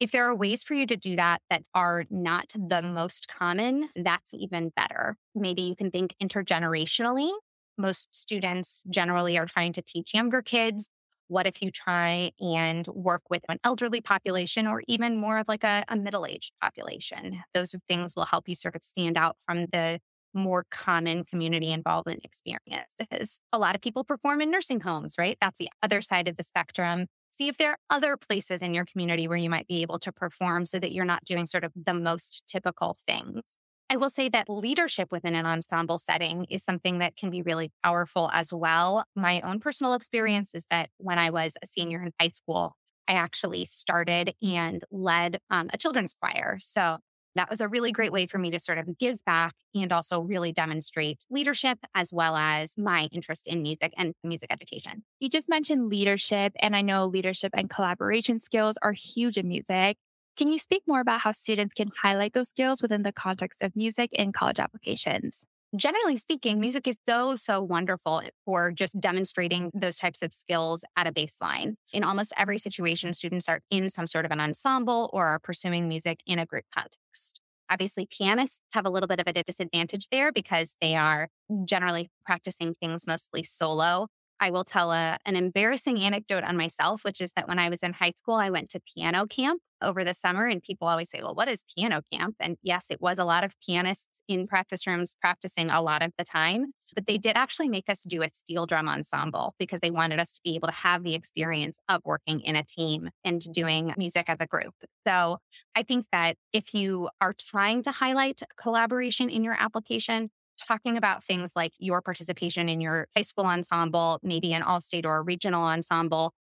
If 0.00 0.12
there 0.12 0.28
are 0.28 0.34
ways 0.34 0.62
for 0.62 0.74
you 0.74 0.86
to 0.86 0.96
do 0.96 1.16
that 1.16 1.42
that 1.50 1.62
are 1.74 2.04
not 2.08 2.52
the 2.54 2.82
most 2.82 3.26
common, 3.26 3.88
that's 3.96 4.32
even 4.32 4.70
better. 4.76 5.16
Maybe 5.34 5.62
you 5.62 5.74
can 5.74 5.90
think 5.90 6.14
intergenerationally 6.22 7.30
most 7.78 8.14
students 8.14 8.82
generally 8.90 9.38
are 9.38 9.46
trying 9.46 9.72
to 9.72 9.82
teach 9.82 10.12
younger 10.12 10.42
kids 10.42 10.90
what 11.28 11.46
if 11.46 11.62
you 11.62 11.70
try 11.70 12.32
and 12.40 12.86
work 12.88 13.22
with 13.30 13.42
an 13.48 13.58
elderly 13.64 14.00
population 14.00 14.66
or 14.66 14.82
even 14.88 15.16
more 15.16 15.38
of 15.38 15.48
like 15.48 15.64
a, 15.64 15.84
a 15.88 15.96
middle 15.96 16.26
aged 16.26 16.52
population? 16.60 17.42
Those 17.54 17.74
things 17.88 18.14
will 18.16 18.24
help 18.24 18.48
you 18.48 18.54
sort 18.54 18.74
of 18.74 18.82
stand 18.82 19.16
out 19.16 19.36
from 19.46 19.66
the 19.72 20.00
more 20.34 20.64
common 20.70 21.24
community 21.24 21.72
involvement 21.72 22.24
experiences. 22.24 23.40
A 23.52 23.58
lot 23.58 23.74
of 23.74 23.80
people 23.80 24.04
perform 24.04 24.40
in 24.40 24.50
nursing 24.50 24.80
homes, 24.80 25.14
right? 25.18 25.38
That's 25.40 25.58
the 25.58 25.70
other 25.82 26.02
side 26.02 26.28
of 26.28 26.36
the 26.36 26.42
spectrum. 26.42 27.06
See 27.30 27.48
if 27.48 27.56
there 27.56 27.72
are 27.72 27.78
other 27.90 28.16
places 28.16 28.62
in 28.62 28.74
your 28.74 28.84
community 28.84 29.28
where 29.28 29.36
you 29.38 29.50
might 29.50 29.68
be 29.68 29.82
able 29.82 29.98
to 30.00 30.12
perform 30.12 30.66
so 30.66 30.78
that 30.78 30.92
you're 30.92 31.04
not 31.04 31.24
doing 31.24 31.46
sort 31.46 31.64
of 31.64 31.72
the 31.74 31.94
most 31.94 32.44
typical 32.46 32.96
things. 33.06 33.42
I 33.90 33.96
will 33.96 34.10
say 34.10 34.28
that 34.28 34.50
leadership 34.50 35.10
within 35.10 35.34
an 35.34 35.46
ensemble 35.46 35.98
setting 35.98 36.44
is 36.50 36.62
something 36.62 36.98
that 36.98 37.16
can 37.16 37.30
be 37.30 37.40
really 37.42 37.70
powerful 37.82 38.30
as 38.32 38.52
well. 38.52 39.04
My 39.16 39.40
own 39.40 39.60
personal 39.60 39.94
experience 39.94 40.54
is 40.54 40.66
that 40.70 40.90
when 40.98 41.18
I 41.18 41.30
was 41.30 41.56
a 41.62 41.66
senior 41.66 42.02
in 42.02 42.12
high 42.20 42.28
school, 42.28 42.74
I 43.08 43.12
actually 43.12 43.64
started 43.64 44.34
and 44.42 44.84
led 44.90 45.38
um, 45.50 45.70
a 45.72 45.78
children's 45.78 46.14
choir. 46.20 46.58
So 46.60 46.98
that 47.34 47.48
was 47.48 47.60
a 47.60 47.68
really 47.68 47.92
great 47.92 48.12
way 48.12 48.26
for 48.26 48.36
me 48.36 48.50
to 48.50 48.58
sort 48.58 48.78
of 48.78 48.98
give 48.98 49.24
back 49.24 49.54
and 49.74 49.92
also 49.92 50.20
really 50.20 50.52
demonstrate 50.52 51.24
leadership 51.30 51.78
as 51.94 52.12
well 52.12 52.36
as 52.36 52.76
my 52.76 53.08
interest 53.12 53.46
in 53.46 53.62
music 53.62 53.94
and 53.96 54.12
music 54.24 54.50
education. 54.52 55.04
You 55.20 55.30
just 55.30 55.48
mentioned 55.48 55.86
leadership, 55.88 56.52
and 56.58 56.74
I 56.74 56.82
know 56.82 57.06
leadership 57.06 57.52
and 57.54 57.70
collaboration 57.70 58.40
skills 58.40 58.76
are 58.82 58.92
huge 58.92 59.38
in 59.38 59.48
music. 59.48 59.96
Can 60.38 60.52
you 60.52 60.60
speak 60.60 60.84
more 60.86 61.00
about 61.00 61.22
how 61.22 61.32
students 61.32 61.74
can 61.74 61.90
highlight 62.00 62.32
those 62.32 62.48
skills 62.48 62.80
within 62.80 63.02
the 63.02 63.10
context 63.10 63.60
of 63.60 63.74
music 63.74 64.12
in 64.12 64.30
college 64.30 64.60
applications? 64.60 65.44
Generally 65.74 66.18
speaking, 66.18 66.60
music 66.60 66.86
is 66.86 66.96
so, 67.08 67.34
so 67.34 67.60
wonderful 67.60 68.22
for 68.44 68.70
just 68.70 69.00
demonstrating 69.00 69.72
those 69.74 69.98
types 69.98 70.22
of 70.22 70.32
skills 70.32 70.84
at 70.96 71.08
a 71.08 71.12
baseline. 71.12 71.74
In 71.92 72.04
almost 72.04 72.32
every 72.36 72.56
situation, 72.56 73.12
students 73.14 73.48
are 73.48 73.62
in 73.68 73.90
some 73.90 74.06
sort 74.06 74.24
of 74.24 74.30
an 74.30 74.38
ensemble 74.38 75.10
or 75.12 75.26
are 75.26 75.40
pursuing 75.40 75.88
music 75.88 76.20
in 76.24 76.38
a 76.38 76.46
group 76.46 76.66
context. 76.72 77.40
Obviously, 77.68 78.06
pianists 78.06 78.60
have 78.74 78.86
a 78.86 78.90
little 78.90 79.08
bit 79.08 79.18
of 79.18 79.26
a 79.26 79.42
disadvantage 79.42 80.06
there 80.12 80.30
because 80.30 80.76
they 80.80 80.94
are 80.94 81.30
generally 81.64 82.10
practicing 82.24 82.76
things 82.76 83.08
mostly 83.08 83.42
solo. 83.42 84.06
I 84.38 84.52
will 84.52 84.62
tell 84.62 84.92
a, 84.92 85.18
an 85.26 85.34
embarrassing 85.34 85.98
anecdote 85.98 86.44
on 86.44 86.56
myself, 86.56 87.02
which 87.02 87.20
is 87.20 87.32
that 87.32 87.48
when 87.48 87.58
I 87.58 87.68
was 87.68 87.82
in 87.82 87.92
high 87.92 88.12
school, 88.14 88.36
I 88.36 88.50
went 88.50 88.70
to 88.70 88.80
piano 88.80 89.26
camp 89.26 89.60
over 89.82 90.04
the 90.04 90.14
summer. 90.14 90.46
And 90.46 90.62
people 90.62 90.88
always 90.88 91.10
say, 91.10 91.20
well, 91.22 91.34
what 91.34 91.48
is 91.48 91.64
piano 91.76 92.02
camp? 92.12 92.36
And 92.40 92.56
yes, 92.62 92.86
it 92.90 93.00
was 93.00 93.18
a 93.18 93.24
lot 93.24 93.44
of 93.44 93.54
pianists 93.64 94.20
in 94.28 94.46
practice 94.46 94.86
rooms 94.86 95.16
practicing 95.20 95.70
a 95.70 95.82
lot 95.82 96.02
of 96.02 96.12
the 96.18 96.24
time. 96.24 96.72
But 96.94 97.06
they 97.06 97.18
did 97.18 97.36
actually 97.36 97.68
make 97.68 97.88
us 97.88 98.02
do 98.02 98.22
a 98.22 98.28
steel 98.32 98.66
drum 98.66 98.88
ensemble 98.88 99.54
because 99.58 99.80
they 99.80 99.90
wanted 99.90 100.20
us 100.20 100.34
to 100.34 100.40
be 100.42 100.54
able 100.54 100.68
to 100.68 100.74
have 100.74 101.02
the 101.04 101.14
experience 101.14 101.80
of 101.88 102.00
working 102.04 102.40
in 102.40 102.56
a 102.56 102.64
team 102.64 103.10
and 103.24 103.42
doing 103.52 103.92
music 103.96 104.26
as 104.28 104.38
a 104.40 104.46
group. 104.46 104.74
So 105.06 105.38
I 105.74 105.82
think 105.82 106.06
that 106.12 106.36
if 106.52 106.72
you 106.74 107.10
are 107.20 107.34
trying 107.38 107.82
to 107.82 107.90
highlight 107.90 108.40
collaboration 108.56 109.28
in 109.28 109.44
your 109.44 109.56
application, 109.58 110.30
talking 110.66 110.96
about 110.96 111.24
things 111.24 111.52
like 111.54 111.72
your 111.78 112.02
participation 112.02 112.68
in 112.68 112.80
your 112.80 113.06
high 113.14 113.22
school 113.22 113.46
ensemble, 113.46 114.18
maybe 114.22 114.52
an 114.52 114.62
all 114.62 114.80
state 114.80 115.06
or 115.06 115.22
regional 115.22 115.62
ensemble. 115.62 116.32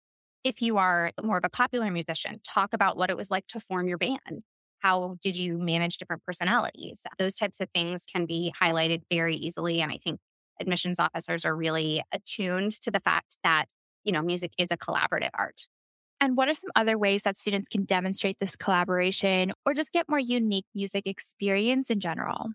If 0.46 0.62
you 0.62 0.78
are 0.78 1.10
more 1.25 1.38
of 1.38 1.44
a 1.44 1.48
popular 1.48 1.90
musician, 1.90 2.40
talk 2.46 2.72
about 2.72 2.96
what 2.96 3.10
it 3.10 3.16
was 3.16 3.32
like 3.32 3.48
to 3.48 3.58
form 3.58 3.88
your 3.88 3.98
band. 3.98 4.44
How 4.78 5.16
did 5.20 5.37
you 5.37 5.58
manage 5.58 5.98
different 5.98 6.22
personalities? 6.22 7.02
Those 7.19 7.34
types 7.34 7.60
of 7.60 7.69
things 7.75 8.04
can 8.06 8.26
be 8.26 8.54
highlighted 8.62 9.02
very 9.11 9.35
easily. 9.35 9.80
And 9.80 9.90
I 9.90 9.99
think 10.04 10.21
admissions 10.61 11.00
officers 11.00 11.44
are 11.44 11.56
really 11.56 12.00
attuned 12.12 12.80
to 12.82 12.92
the 12.92 13.00
fact 13.00 13.38
that, 13.42 13.71
you 14.04 14.12
know, 14.12 14.23
music 14.23 14.52
is 14.56 14.68
a 14.71 14.76
collaborative 14.76 15.30
art. 15.35 15.66
And 16.21 16.37
what 16.37 16.49
are 16.49 16.54
some 16.54 16.71
other 16.76 16.97
ways 16.97 17.25
that 17.25 17.37
students 17.37 17.66
can 17.66 17.82
demonstrate 17.82 18.37
this 18.38 18.54
collaboration 18.54 19.52
or 19.64 19.75
just 19.75 19.90
get 19.90 20.09
more 20.09 20.21
unique 20.21 20.66
music 20.76 21.09
experience 21.09 21.90
in 21.90 21.99
general? 21.99 22.50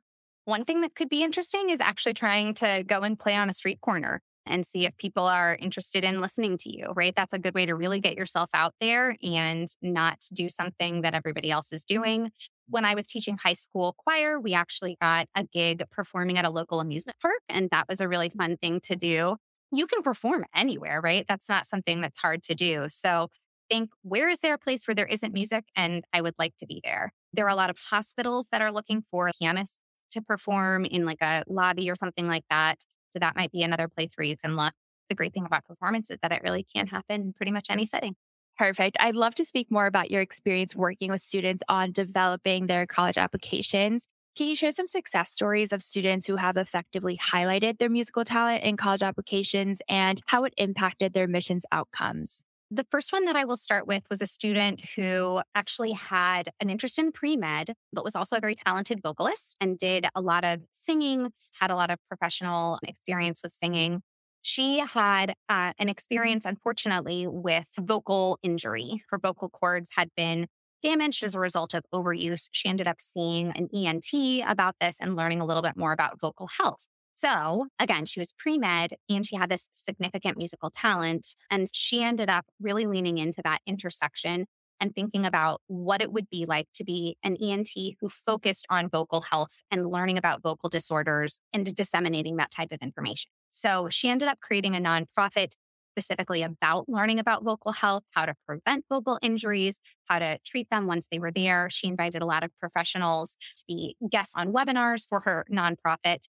One 0.45 0.63
thing 0.63 0.79
that 0.79 0.95
could 0.95 1.09
be 1.09 1.23
interesting 1.23 1.69
is 1.69 1.81
actually 1.81 2.13
trying 2.13 2.53
to 2.53 2.85
go 2.87 3.01
and 3.01 3.19
play 3.19 3.35
on 3.35 3.49
a 3.49 3.53
street 3.53 3.81
corner 3.81 4.21
and 4.51 4.65
see 4.65 4.85
if 4.85 4.97
people 4.97 5.25
are 5.25 5.57
interested 5.59 6.03
in 6.03 6.21
listening 6.21 6.57
to 6.59 6.75
you, 6.75 6.91
right? 6.95 7.13
That's 7.15 7.33
a 7.33 7.39
good 7.39 7.55
way 7.55 7.65
to 7.65 7.75
really 7.75 7.99
get 7.99 8.15
yourself 8.15 8.49
out 8.53 8.73
there 8.79 9.17
and 9.23 9.67
not 9.81 10.19
do 10.33 10.49
something 10.49 11.01
that 11.01 11.13
everybody 11.13 11.49
else 11.49 11.71
is 11.71 11.83
doing. 11.83 12.31
When 12.67 12.85
I 12.85 12.95
was 12.95 13.07
teaching 13.07 13.37
high 13.37 13.53
school 13.53 13.95
choir, 13.97 14.39
we 14.39 14.53
actually 14.53 14.97
got 15.01 15.27
a 15.35 15.43
gig 15.45 15.83
performing 15.91 16.37
at 16.37 16.45
a 16.45 16.49
local 16.49 16.79
amusement 16.79 17.17
park, 17.21 17.41
and 17.49 17.69
that 17.71 17.87
was 17.89 17.99
a 17.99 18.07
really 18.07 18.29
fun 18.29 18.57
thing 18.57 18.79
to 18.81 18.95
do. 18.95 19.37
You 19.71 19.87
can 19.87 20.03
perform 20.03 20.45
anywhere, 20.55 21.01
right? 21.01 21.25
That's 21.27 21.47
not 21.49 21.65
something 21.65 22.01
that's 22.01 22.19
hard 22.19 22.43
to 22.43 22.55
do. 22.55 22.87
So 22.89 23.29
think 23.69 23.91
where 24.01 24.27
is 24.27 24.39
there 24.39 24.53
a 24.53 24.57
place 24.57 24.85
where 24.85 24.95
there 24.95 25.05
isn't 25.05 25.33
music 25.33 25.63
and 25.77 26.03
I 26.11 26.21
would 26.21 26.35
like 26.37 26.57
to 26.57 26.65
be 26.65 26.81
there. 26.83 27.13
There 27.33 27.45
are 27.45 27.49
a 27.49 27.55
lot 27.55 27.69
of 27.69 27.77
hospitals 27.89 28.49
that 28.51 28.61
are 28.61 28.71
looking 28.71 29.01
for 29.01 29.31
pianists 29.39 29.79
to 30.11 30.21
perform 30.21 30.83
in 30.83 31.05
like 31.05 31.21
a 31.21 31.43
lobby 31.47 31.89
or 31.89 31.95
something 31.95 32.27
like 32.27 32.43
that. 32.49 32.79
So 33.11 33.19
that 33.19 33.35
might 33.35 33.51
be 33.51 33.63
another 33.63 33.87
place 33.87 34.11
where 34.15 34.25
you 34.25 34.37
can 34.37 34.55
look. 34.55 34.73
The 35.09 35.15
great 35.15 35.33
thing 35.33 35.45
about 35.45 35.65
performance 35.65 36.09
is 36.09 36.19
that 36.21 36.31
it 36.31 36.41
really 36.43 36.63
can 36.63 36.87
happen 36.87 37.21
in 37.21 37.33
pretty 37.33 37.51
much 37.51 37.67
any 37.69 37.85
setting. 37.85 38.15
Perfect. 38.57 38.97
I'd 38.99 39.15
love 39.15 39.33
to 39.35 39.45
speak 39.45 39.71
more 39.71 39.87
about 39.87 40.11
your 40.11 40.21
experience 40.21 40.75
working 40.75 41.09
with 41.09 41.21
students 41.21 41.63
on 41.67 41.91
developing 41.91 42.67
their 42.67 42.85
college 42.85 43.17
applications. 43.17 44.07
Can 44.35 44.47
you 44.47 44.55
share 44.55 44.71
some 44.71 44.87
success 44.87 45.31
stories 45.31 45.73
of 45.73 45.81
students 45.81 46.27
who 46.27 46.35
have 46.35 46.57
effectively 46.57 47.17
highlighted 47.17 47.79
their 47.79 47.89
musical 47.89 48.23
talent 48.23 48.63
in 48.63 48.77
college 48.77 49.01
applications 49.03 49.81
and 49.89 50.21
how 50.27 50.43
it 50.43 50.53
impacted 50.57 51.13
their 51.13 51.27
missions 51.27 51.65
outcomes? 51.71 52.45
The 52.73 52.85
first 52.89 53.11
one 53.11 53.25
that 53.25 53.35
I 53.35 53.43
will 53.43 53.57
start 53.57 53.85
with 53.85 54.03
was 54.09 54.21
a 54.21 54.25
student 54.25 54.81
who 54.95 55.41
actually 55.53 55.91
had 55.91 56.53
an 56.61 56.69
interest 56.69 56.97
in 56.97 57.11
pre 57.11 57.35
med, 57.35 57.73
but 57.91 58.05
was 58.05 58.15
also 58.15 58.37
a 58.37 58.39
very 58.39 58.55
talented 58.55 59.01
vocalist 59.03 59.57
and 59.59 59.77
did 59.77 60.05
a 60.15 60.21
lot 60.21 60.45
of 60.45 60.61
singing, 60.71 61.33
had 61.59 61.69
a 61.69 61.75
lot 61.75 61.91
of 61.91 61.99
professional 62.07 62.79
experience 62.83 63.43
with 63.43 63.51
singing. 63.51 64.03
She 64.41 64.79
had 64.79 65.35
uh, 65.49 65.73
an 65.79 65.89
experience, 65.89 66.45
unfortunately, 66.45 67.27
with 67.27 67.67
vocal 67.77 68.39
injury. 68.41 69.03
Her 69.09 69.17
vocal 69.17 69.49
cords 69.49 69.91
had 69.97 70.09
been 70.15 70.47
damaged 70.81 71.23
as 71.23 71.35
a 71.35 71.39
result 71.39 71.73
of 71.73 71.83
overuse. 71.93 72.47
She 72.53 72.69
ended 72.69 72.87
up 72.87 73.01
seeing 73.01 73.51
an 73.51 73.67
ENT 73.75 74.45
about 74.47 74.75
this 74.79 75.01
and 75.01 75.17
learning 75.17 75.41
a 75.41 75.45
little 75.45 75.61
bit 75.61 75.75
more 75.75 75.91
about 75.91 76.21
vocal 76.21 76.47
health. 76.47 76.85
So 77.21 77.67
again, 77.79 78.05
she 78.05 78.19
was 78.19 78.33
pre 78.33 78.57
med 78.57 78.93
and 79.07 79.25
she 79.25 79.35
had 79.35 79.49
this 79.49 79.69
significant 79.71 80.37
musical 80.37 80.71
talent. 80.71 81.35
And 81.51 81.67
she 81.71 82.03
ended 82.03 82.29
up 82.29 82.45
really 82.59 82.87
leaning 82.87 83.17
into 83.19 83.41
that 83.43 83.61
intersection 83.67 84.47
and 84.79 84.95
thinking 84.95 85.27
about 85.27 85.61
what 85.67 86.01
it 86.01 86.11
would 86.11 86.27
be 86.31 86.45
like 86.47 86.67
to 86.73 86.83
be 86.83 87.15
an 87.23 87.35
ENT 87.35 87.95
who 88.01 88.09
focused 88.09 88.65
on 88.71 88.89
vocal 88.89 89.21
health 89.21 89.61
and 89.69 89.85
learning 89.91 90.17
about 90.17 90.41
vocal 90.41 90.69
disorders 90.69 91.39
and 91.53 91.75
disseminating 91.75 92.37
that 92.37 92.49
type 92.49 92.71
of 92.71 92.79
information. 92.81 93.29
So 93.51 93.89
she 93.89 94.09
ended 94.09 94.27
up 94.27 94.39
creating 94.39 94.75
a 94.75 94.79
nonprofit 94.79 95.51
specifically 95.95 96.41
about 96.41 96.89
learning 96.89 97.19
about 97.19 97.43
vocal 97.43 97.73
health, 97.73 98.03
how 98.11 98.25
to 98.25 98.33
prevent 98.47 98.85
vocal 98.89 99.19
injuries, 99.21 99.79
how 100.05 100.17
to 100.17 100.39
treat 100.43 100.67
them 100.71 100.87
once 100.87 101.07
they 101.11 101.19
were 101.19 101.31
there. 101.31 101.69
She 101.69 101.87
invited 101.87 102.23
a 102.23 102.25
lot 102.25 102.43
of 102.43 102.49
professionals 102.59 103.35
to 103.57 103.63
be 103.67 103.95
guests 104.09 104.33
on 104.35 104.51
webinars 104.53 105.07
for 105.07 105.19
her 105.19 105.45
nonprofit. 105.51 106.21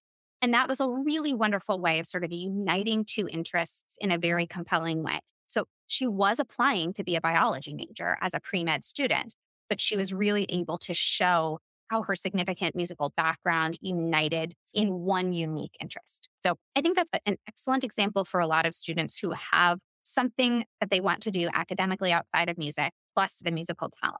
And 0.43 0.53
that 0.53 0.67
was 0.67 0.81
a 0.81 0.89
really 0.89 1.33
wonderful 1.33 1.79
way 1.79 1.99
of 1.99 2.05
sort 2.05 2.25
of 2.25 2.31
uniting 2.33 3.05
two 3.05 3.29
interests 3.29 3.95
in 4.01 4.11
a 4.11 4.17
very 4.17 4.45
compelling 4.45 5.01
way. 5.01 5.21
So 5.47 5.67
she 5.87 6.05
was 6.05 6.37
applying 6.37 6.91
to 6.95 7.03
be 7.05 7.15
a 7.15 7.21
biology 7.21 7.73
major 7.73 8.17
as 8.21 8.33
a 8.33 8.41
pre 8.41 8.65
med 8.65 8.83
student, 8.83 9.35
but 9.69 9.79
she 9.79 9.95
was 9.95 10.11
really 10.11 10.45
able 10.49 10.77
to 10.79 10.93
show 10.93 11.59
how 11.89 12.01
her 12.03 12.15
significant 12.15 12.75
musical 12.75 13.13
background 13.15 13.77
united 13.79 14.53
in 14.73 14.91
one 14.91 15.31
unique 15.31 15.77
interest. 15.79 16.27
So 16.45 16.55
I 16.75 16.81
think 16.81 16.97
that's 16.97 17.11
an 17.25 17.37
excellent 17.47 17.85
example 17.85 18.25
for 18.25 18.41
a 18.41 18.47
lot 18.47 18.65
of 18.65 18.75
students 18.75 19.17
who 19.17 19.31
have 19.31 19.79
something 20.03 20.65
that 20.81 20.89
they 20.89 20.99
want 20.99 21.23
to 21.23 21.31
do 21.31 21.47
academically 21.53 22.11
outside 22.11 22.49
of 22.49 22.57
music, 22.57 22.91
plus 23.15 23.39
the 23.45 23.51
musical 23.51 23.89
talent. 24.03 24.19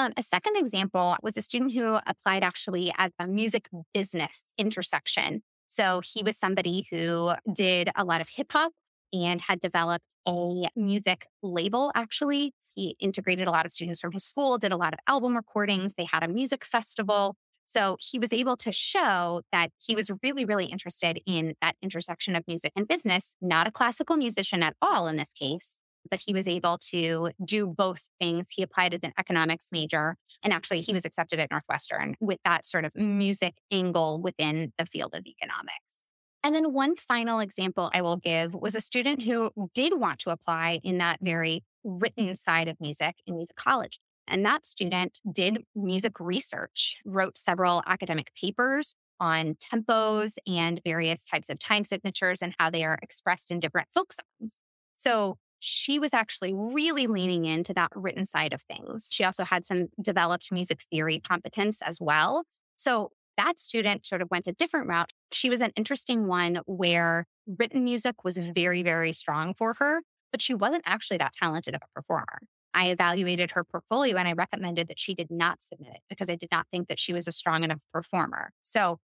Um, 0.00 0.14
a 0.16 0.22
second 0.22 0.56
example 0.56 1.14
was 1.22 1.36
a 1.36 1.42
student 1.42 1.74
who 1.74 1.98
applied 2.06 2.42
actually 2.42 2.90
as 2.96 3.10
a 3.18 3.26
music 3.26 3.68
business 3.92 4.44
intersection. 4.56 5.42
So 5.68 6.00
he 6.02 6.22
was 6.22 6.38
somebody 6.38 6.86
who 6.90 7.32
did 7.52 7.90
a 7.94 8.04
lot 8.04 8.22
of 8.22 8.28
hip 8.30 8.50
hop 8.50 8.72
and 9.12 9.42
had 9.42 9.60
developed 9.60 10.06
a 10.26 10.70
music 10.74 11.26
label 11.42 11.92
actually. 11.94 12.54
He 12.74 12.96
integrated 12.98 13.46
a 13.46 13.50
lot 13.50 13.66
of 13.66 13.72
students 13.72 14.00
from 14.00 14.12
his 14.12 14.24
school, 14.24 14.56
did 14.56 14.72
a 14.72 14.76
lot 14.78 14.94
of 14.94 15.00
album 15.06 15.36
recordings. 15.36 15.96
They 15.96 16.06
had 16.06 16.22
a 16.22 16.28
music 16.28 16.64
festival. 16.64 17.36
So 17.66 17.98
he 18.00 18.18
was 18.18 18.32
able 18.32 18.56
to 18.56 18.72
show 18.72 19.42
that 19.52 19.70
he 19.78 19.94
was 19.94 20.10
really, 20.22 20.46
really 20.46 20.64
interested 20.64 21.20
in 21.26 21.56
that 21.60 21.76
intersection 21.82 22.36
of 22.36 22.44
music 22.48 22.72
and 22.74 22.88
business, 22.88 23.36
not 23.42 23.66
a 23.66 23.70
classical 23.70 24.16
musician 24.16 24.62
at 24.62 24.76
all 24.80 25.06
in 25.08 25.18
this 25.18 25.32
case, 25.32 25.79
but 26.10 26.22
he 26.24 26.32
was 26.32 26.46
able 26.46 26.78
to 26.90 27.30
do 27.44 27.66
both 27.66 28.08
things. 28.20 28.48
He 28.50 28.62
applied 28.62 28.94
as 28.94 29.00
an 29.02 29.12
economics 29.18 29.68
major, 29.72 30.16
and 30.42 30.52
actually, 30.52 30.80
he 30.80 30.92
was 30.92 31.04
accepted 31.04 31.38
at 31.38 31.50
Northwestern 31.50 32.14
with 32.20 32.38
that 32.44 32.64
sort 32.64 32.84
of 32.84 32.94
music 32.94 33.54
angle 33.70 34.20
within 34.20 34.72
the 34.78 34.86
field 34.86 35.14
of 35.14 35.26
economics. 35.26 36.10
And 36.42 36.54
then 36.54 36.72
one 36.72 36.96
final 36.96 37.40
example 37.40 37.90
I 37.92 38.00
will 38.00 38.16
give 38.16 38.54
was 38.54 38.74
a 38.74 38.80
student 38.80 39.22
who 39.22 39.50
did 39.74 39.98
want 39.98 40.20
to 40.20 40.30
apply 40.30 40.80
in 40.82 40.98
that 40.98 41.18
very 41.20 41.64
written 41.84 42.34
side 42.34 42.68
of 42.68 42.80
music 42.80 43.16
in 43.26 43.34
musicology. 43.34 43.98
And 44.26 44.44
that 44.44 44.64
student 44.64 45.20
did 45.30 45.64
music 45.74 46.20
research, 46.20 46.98
wrote 47.04 47.36
several 47.36 47.82
academic 47.86 48.32
papers 48.40 48.94
on 49.18 49.54
tempos 49.56 50.36
and 50.46 50.80
various 50.82 51.26
types 51.26 51.50
of 51.50 51.58
time 51.58 51.84
signatures 51.84 52.40
and 52.40 52.54
how 52.58 52.70
they 52.70 52.84
are 52.84 52.98
expressed 53.02 53.50
in 53.50 53.60
different 53.60 53.88
folk 53.94 54.12
songs. 54.12 54.58
So 54.94 55.36
she 55.60 55.98
was 55.98 56.12
actually 56.12 56.52
really 56.54 57.06
leaning 57.06 57.44
into 57.44 57.72
that 57.74 57.90
written 57.94 58.26
side 58.26 58.52
of 58.52 58.62
things. 58.62 59.08
She 59.12 59.24
also 59.24 59.44
had 59.44 59.64
some 59.64 59.88
developed 60.00 60.50
music 60.50 60.80
theory 60.90 61.20
competence 61.20 61.80
as 61.82 62.00
well. 62.00 62.44
So 62.76 63.12
that 63.36 63.60
student 63.60 64.06
sort 64.06 64.22
of 64.22 64.30
went 64.30 64.46
a 64.46 64.52
different 64.52 64.88
route. 64.88 65.12
She 65.32 65.48
was 65.48 65.60
an 65.60 65.72
interesting 65.76 66.26
one 66.26 66.60
where 66.66 67.26
written 67.58 67.84
music 67.84 68.24
was 68.24 68.38
very, 68.38 68.82
very 68.82 69.12
strong 69.12 69.54
for 69.54 69.74
her, 69.74 70.02
but 70.32 70.42
she 70.42 70.54
wasn't 70.54 70.82
actually 70.86 71.18
that 71.18 71.34
talented 71.34 71.74
of 71.74 71.82
a 71.82 71.94
performer. 71.94 72.40
I 72.72 72.90
evaluated 72.90 73.52
her 73.52 73.64
portfolio 73.64 74.16
and 74.16 74.28
I 74.28 74.32
recommended 74.32 74.88
that 74.88 74.98
she 74.98 75.14
did 75.14 75.30
not 75.30 75.62
submit 75.62 75.92
it 75.94 76.00
because 76.08 76.30
I 76.30 76.36
did 76.36 76.50
not 76.52 76.66
think 76.70 76.88
that 76.88 77.00
she 77.00 77.12
was 77.12 77.26
a 77.26 77.32
strong 77.32 77.64
enough 77.64 77.82
performer. 77.92 78.52
So 78.62 78.98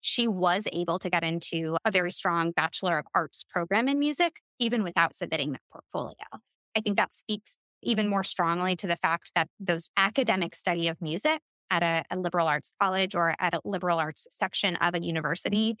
she 0.00 0.28
was 0.28 0.66
able 0.72 0.98
to 0.98 1.10
get 1.10 1.24
into 1.24 1.76
a 1.84 1.90
very 1.90 2.10
strong 2.10 2.52
Bachelor 2.52 2.98
of 2.98 3.06
Arts 3.14 3.44
program 3.48 3.88
in 3.88 3.98
music, 3.98 4.40
even 4.58 4.82
without 4.82 5.14
submitting 5.14 5.52
that 5.52 5.62
portfolio. 5.72 6.16
I 6.76 6.80
think 6.80 6.96
that 6.96 7.14
speaks 7.14 7.58
even 7.82 8.08
more 8.08 8.24
strongly 8.24 8.76
to 8.76 8.86
the 8.86 8.96
fact 8.96 9.32
that 9.34 9.48
those 9.60 9.90
academic 9.96 10.54
study 10.54 10.88
of 10.88 11.00
music 11.00 11.40
at 11.70 11.82
a, 11.82 12.04
a 12.10 12.18
liberal 12.18 12.46
arts 12.46 12.72
college 12.80 13.14
or 13.14 13.34
at 13.38 13.54
a 13.54 13.60
liberal 13.64 13.98
arts 13.98 14.26
section 14.30 14.76
of 14.76 14.94
a 14.94 15.02
university 15.02 15.76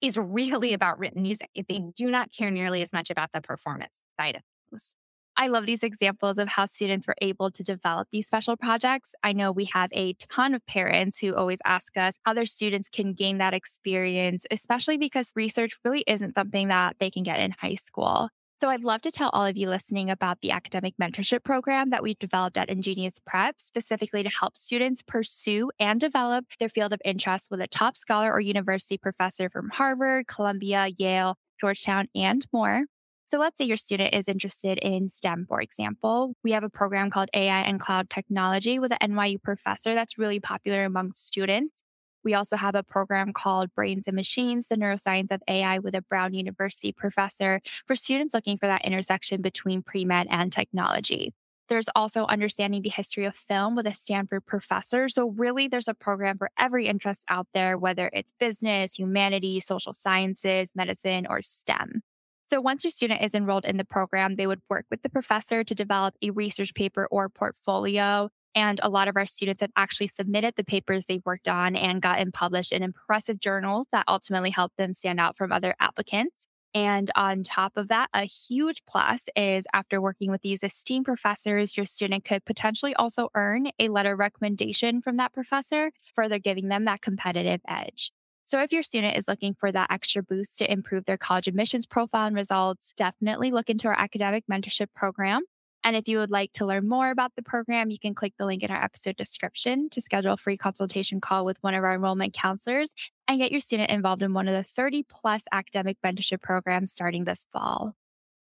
is 0.00 0.16
really 0.16 0.72
about 0.72 0.98
written 0.98 1.22
music. 1.22 1.50
They 1.54 1.82
do 1.94 2.10
not 2.10 2.32
care 2.32 2.50
nearly 2.50 2.82
as 2.82 2.92
much 2.92 3.10
about 3.10 3.30
the 3.32 3.40
performance 3.40 4.02
side 4.18 4.36
of 4.36 4.42
things. 4.70 4.94
I 5.40 5.46
love 5.46 5.64
these 5.64 5.82
examples 5.82 6.36
of 6.36 6.48
how 6.48 6.66
students 6.66 7.06
were 7.06 7.16
able 7.22 7.50
to 7.52 7.62
develop 7.62 8.08
these 8.12 8.26
special 8.26 8.58
projects. 8.58 9.14
I 9.22 9.32
know 9.32 9.50
we 9.50 9.64
have 9.72 9.88
a 9.94 10.12
ton 10.28 10.52
of 10.52 10.66
parents 10.66 11.18
who 11.18 11.34
always 11.34 11.60
ask 11.64 11.96
us 11.96 12.18
how 12.26 12.34
their 12.34 12.44
students 12.44 12.90
can 12.90 13.14
gain 13.14 13.38
that 13.38 13.54
experience, 13.54 14.44
especially 14.50 14.98
because 14.98 15.32
research 15.34 15.78
really 15.82 16.04
isn't 16.06 16.34
something 16.34 16.68
that 16.68 16.96
they 17.00 17.10
can 17.10 17.22
get 17.22 17.40
in 17.40 17.52
high 17.52 17.76
school. 17.76 18.28
So 18.60 18.68
I'd 18.68 18.84
love 18.84 19.00
to 19.00 19.10
tell 19.10 19.30
all 19.30 19.46
of 19.46 19.56
you 19.56 19.70
listening 19.70 20.10
about 20.10 20.42
the 20.42 20.50
academic 20.50 20.92
mentorship 21.00 21.42
program 21.42 21.88
that 21.88 22.02
we've 22.02 22.18
developed 22.18 22.58
at 22.58 22.68
InGenius 22.68 23.16
Prep, 23.26 23.62
specifically 23.62 24.22
to 24.22 24.28
help 24.28 24.58
students 24.58 25.00
pursue 25.00 25.70
and 25.80 25.98
develop 25.98 26.44
their 26.58 26.68
field 26.68 26.92
of 26.92 27.00
interest 27.02 27.50
with 27.50 27.62
a 27.62 27.66
top 27.66 27.96
scholar 27.96 28.30
or 28.30 28.40
university 28.40 28.98
professor 28.98 29.48
from 29.48 29.70
Harvard, 29.70 30.26
Columbia, 30.26 30.88
Yale, 30.98 31.38
Georgetown, 31.58 32.08
and 32.14 32.46
more. 32.52 32.84
So 33.30 33.38
let's 33.38 33.58
say 33.58 33.64
your 33.64 33.76
student 33.76 34.12
is 34.12 34.26
interested 34.26 34.76
in 34.78 35.08
STEM, 35.08 35.46
for 35.48 35.60
example. 35.60 36.34
We 36.42 36.50
have 36.50 36.64
a 36.64 36.68
program 36.68 37.10
called 37.10 37.28
AI 37.32 37.60
and 37.60 37.78
Cloud 37.78 38.10
Technology 38.10 38.80
with 38.80 38.90
an 38.90 39.12
NYU 39.12 39.40
professor 39.40 39.94
that's 39.94 40.18
really 40.18 40.40
popular 40.40 40.84
among 40.84 41.12
students. 41.12 41.84
We 42.24 42.34
also 42.34 42.56
have 42.56 42.74
a 42.74 42.82
program 42.82 43.32
called 43.32 43.72
Brains 43.76 44.08
and 44.08 44.16
Machines, 44.16 44.66
the 44.66 44.74
neuroscience 44.74 45.30
of 45.30 45.44
AI 45.46 45.78
with 45.78 45.94
a 45.94 46.02
Brown 46.02 46.34
University 46.34 46.90
professor 46.90 47.60
for 47.86 47.94
students 47.94 48.34
looking 48.34 48.58
for 48.58 48.66
that 48.66 48.84
intersection 48.84 49.42
between 49.42 49.84
pre 49.84 50.04
med 50.04 50.26
and 50.28 50.52
technology. 50.52 51.32
There's 51.68 51.88
also 51.94 52.26
understanding 52.26 52.82
the 52.82 52.88
history 52.88 53.26
of 53.26 53.36
film 53.36 53.76
with 53.76 53.86
a 53.86 53.94
Stanford 53.94 54.44
professor. 54.44 55.08
So, 55.08 55.28
really, 55.28 55.68
there's 55.68 55.86
a 55.86 55.94
program 55.94 56.36
for 56.36 56.50
every 56.58 56.88
interest 56.88 57.22
out 57.28 57.46
there, 57.54 57.78
whether 57.78 58.10
it's 58.12 58.32
business, 58.40 58.98
humanities, 58.98 59.66
social 59.66 59.94
sciences, 59.94 60.72
medicine, 60.74 61.28
or 61.30 61.42
STEM. 61.42 62.02
So, 62.50 62.60
once 62.60 62.82
your 62.82 62.90
student 62.90 63.22
is 63.22 63.32
enrolled 63.32 63.64
in 63.64 63.76
the 63.76 63.84
program, 63.84 64.34
they 64.34 64.48
would 64.48 64.60
work 64.68 64.84
with 64.90 65.02
the 65.02 65.08
professor 65.08 65.62
to 65.62 65.72
develop 65.72 66.16
a 66.20 66.30
research 66.30 66.74
paper 66.74 67.06
or 67.08 67.28
portfolio. 67.28 68.28
And 68.56 68.80
a 68.82 68.88
lot 68.88 69.06
of 69.06 69.16
our 69.16 69.26
students 69.26 69.60
have 69.60 69.70
actually 69.76 70.08
submitted 70.08 70.54
the 70.56 70.64
papers 70.64 71.06
they've 71.06 71.24
worked 71.24 71.46
on 71.46 71.76
and 71.76 72.02
gotten 72.02 72.32
published 72.32 72.72
in 72.72 72.82
impressive 72.82 73.38
journals 73.38 73.86
that 73.92 74.04
ultimately 74.08 74.50
help 74.50 74.72
them 74.76 74.94
stand 74.94 75.20
out 75.20 75.36
from 75.36 75.52
other 75.52 75.76
applicants. 75.78 76.48
And 76.74 77.08
on 77.14 77.44
top 77.44 77.76
of 77.76 77.86
that, 77.86 78.08
a 78.12 78.24
huge 78.24 78.82
plus 78.84 79.28
is 79.36 79.64
after 79.72 80.00
working 80.00 80.32
with 80.32 80.42
these 80.42 80.64
esteemed 80.64 81.04
professors, 81.04 81.76
your 81.76 81.86
student 81.86 82.24
could 82.24 82.44
potentially 82.44 82.94
also 82.94 83.28
earn 83.36 83.68
a 83.78 83.88
letter 83.88 84.16
recommendation 84.16 85.02
from 85.02 85.18
that 85.18 85.32
professor, 85.32 85.92
further 86.16 86.40
giving 86.40 86.66
them 86.66 86.84
that 86.86 87.00
competitive 87.00 87.60
edge. 87.68 88.10
So, 88.50 88.60
if 88.60 88.72
your 88.72 88.82
student 88.82 89.16
is 89.16 89.28
looking 89.28 89.54
for 89.54 89.70
that 89.70 89.92
extra 89.92 90.24
boost 90.24 90.58
to 90.58 90.68
improve 90.68 91.04
their 91.04 91.16
college 91.16 91.46
admissions 91.46 91.86
profile 91.86 92.26
and 92.26 92.34
results, 92.34 92.92
definitely 92.92 93.52
look 93.52 93.70
into 93.70 93.86
our 93.86 93.96
academic 93.96 94.42
mentorship 94.50 94.88
program. 94.92 95.42
And 95.84 95.94
if 95.94 96.08
you 96.08 96.18
would 96.18 96.32
like 96.32 96.52
to 96.54 96.66
learn 96.66 96.88
more 96.88 97.12
about 97.12 97.36
the 97.36 97.44
program, 97.44 97.92
you 97.92 97.98
can 98.00 98.12
click 98.12 98.32
the 98.40 98.46
link 98.46 98.64
in 98.64 98.72
our 98.72 98.82
episode 98.82 99.14
description 99.16 99.88
to 99.90 100.00
schedule 100.00 100.32
a 100.32 100.36
free 100.36 100.56
consultation 100.56 101.20
call 101.20 101.44
with 101.44 101.58
one 101.60 101.74
of 101.74 101.84
our 101.84 101.94
enrollment 101.94 102.34
counselors 102.34 102.92
and 103.28 103.38
get 103.38 103.52
your 103.52 103.60
student 103.60 103.88
involved 103.88 104.20
in 104.20 104.34
one 104.34 104.48
of 104.48 104.54
the 104.54 104.64
30 104.64 105.04
plus 105.08 105.44
academic 105.52 105.98
mentorship 106.04 106.42
programs 106.42 106.90
starting 106.90 107.26
this 107.26 107.46
fall. 107.52 107.94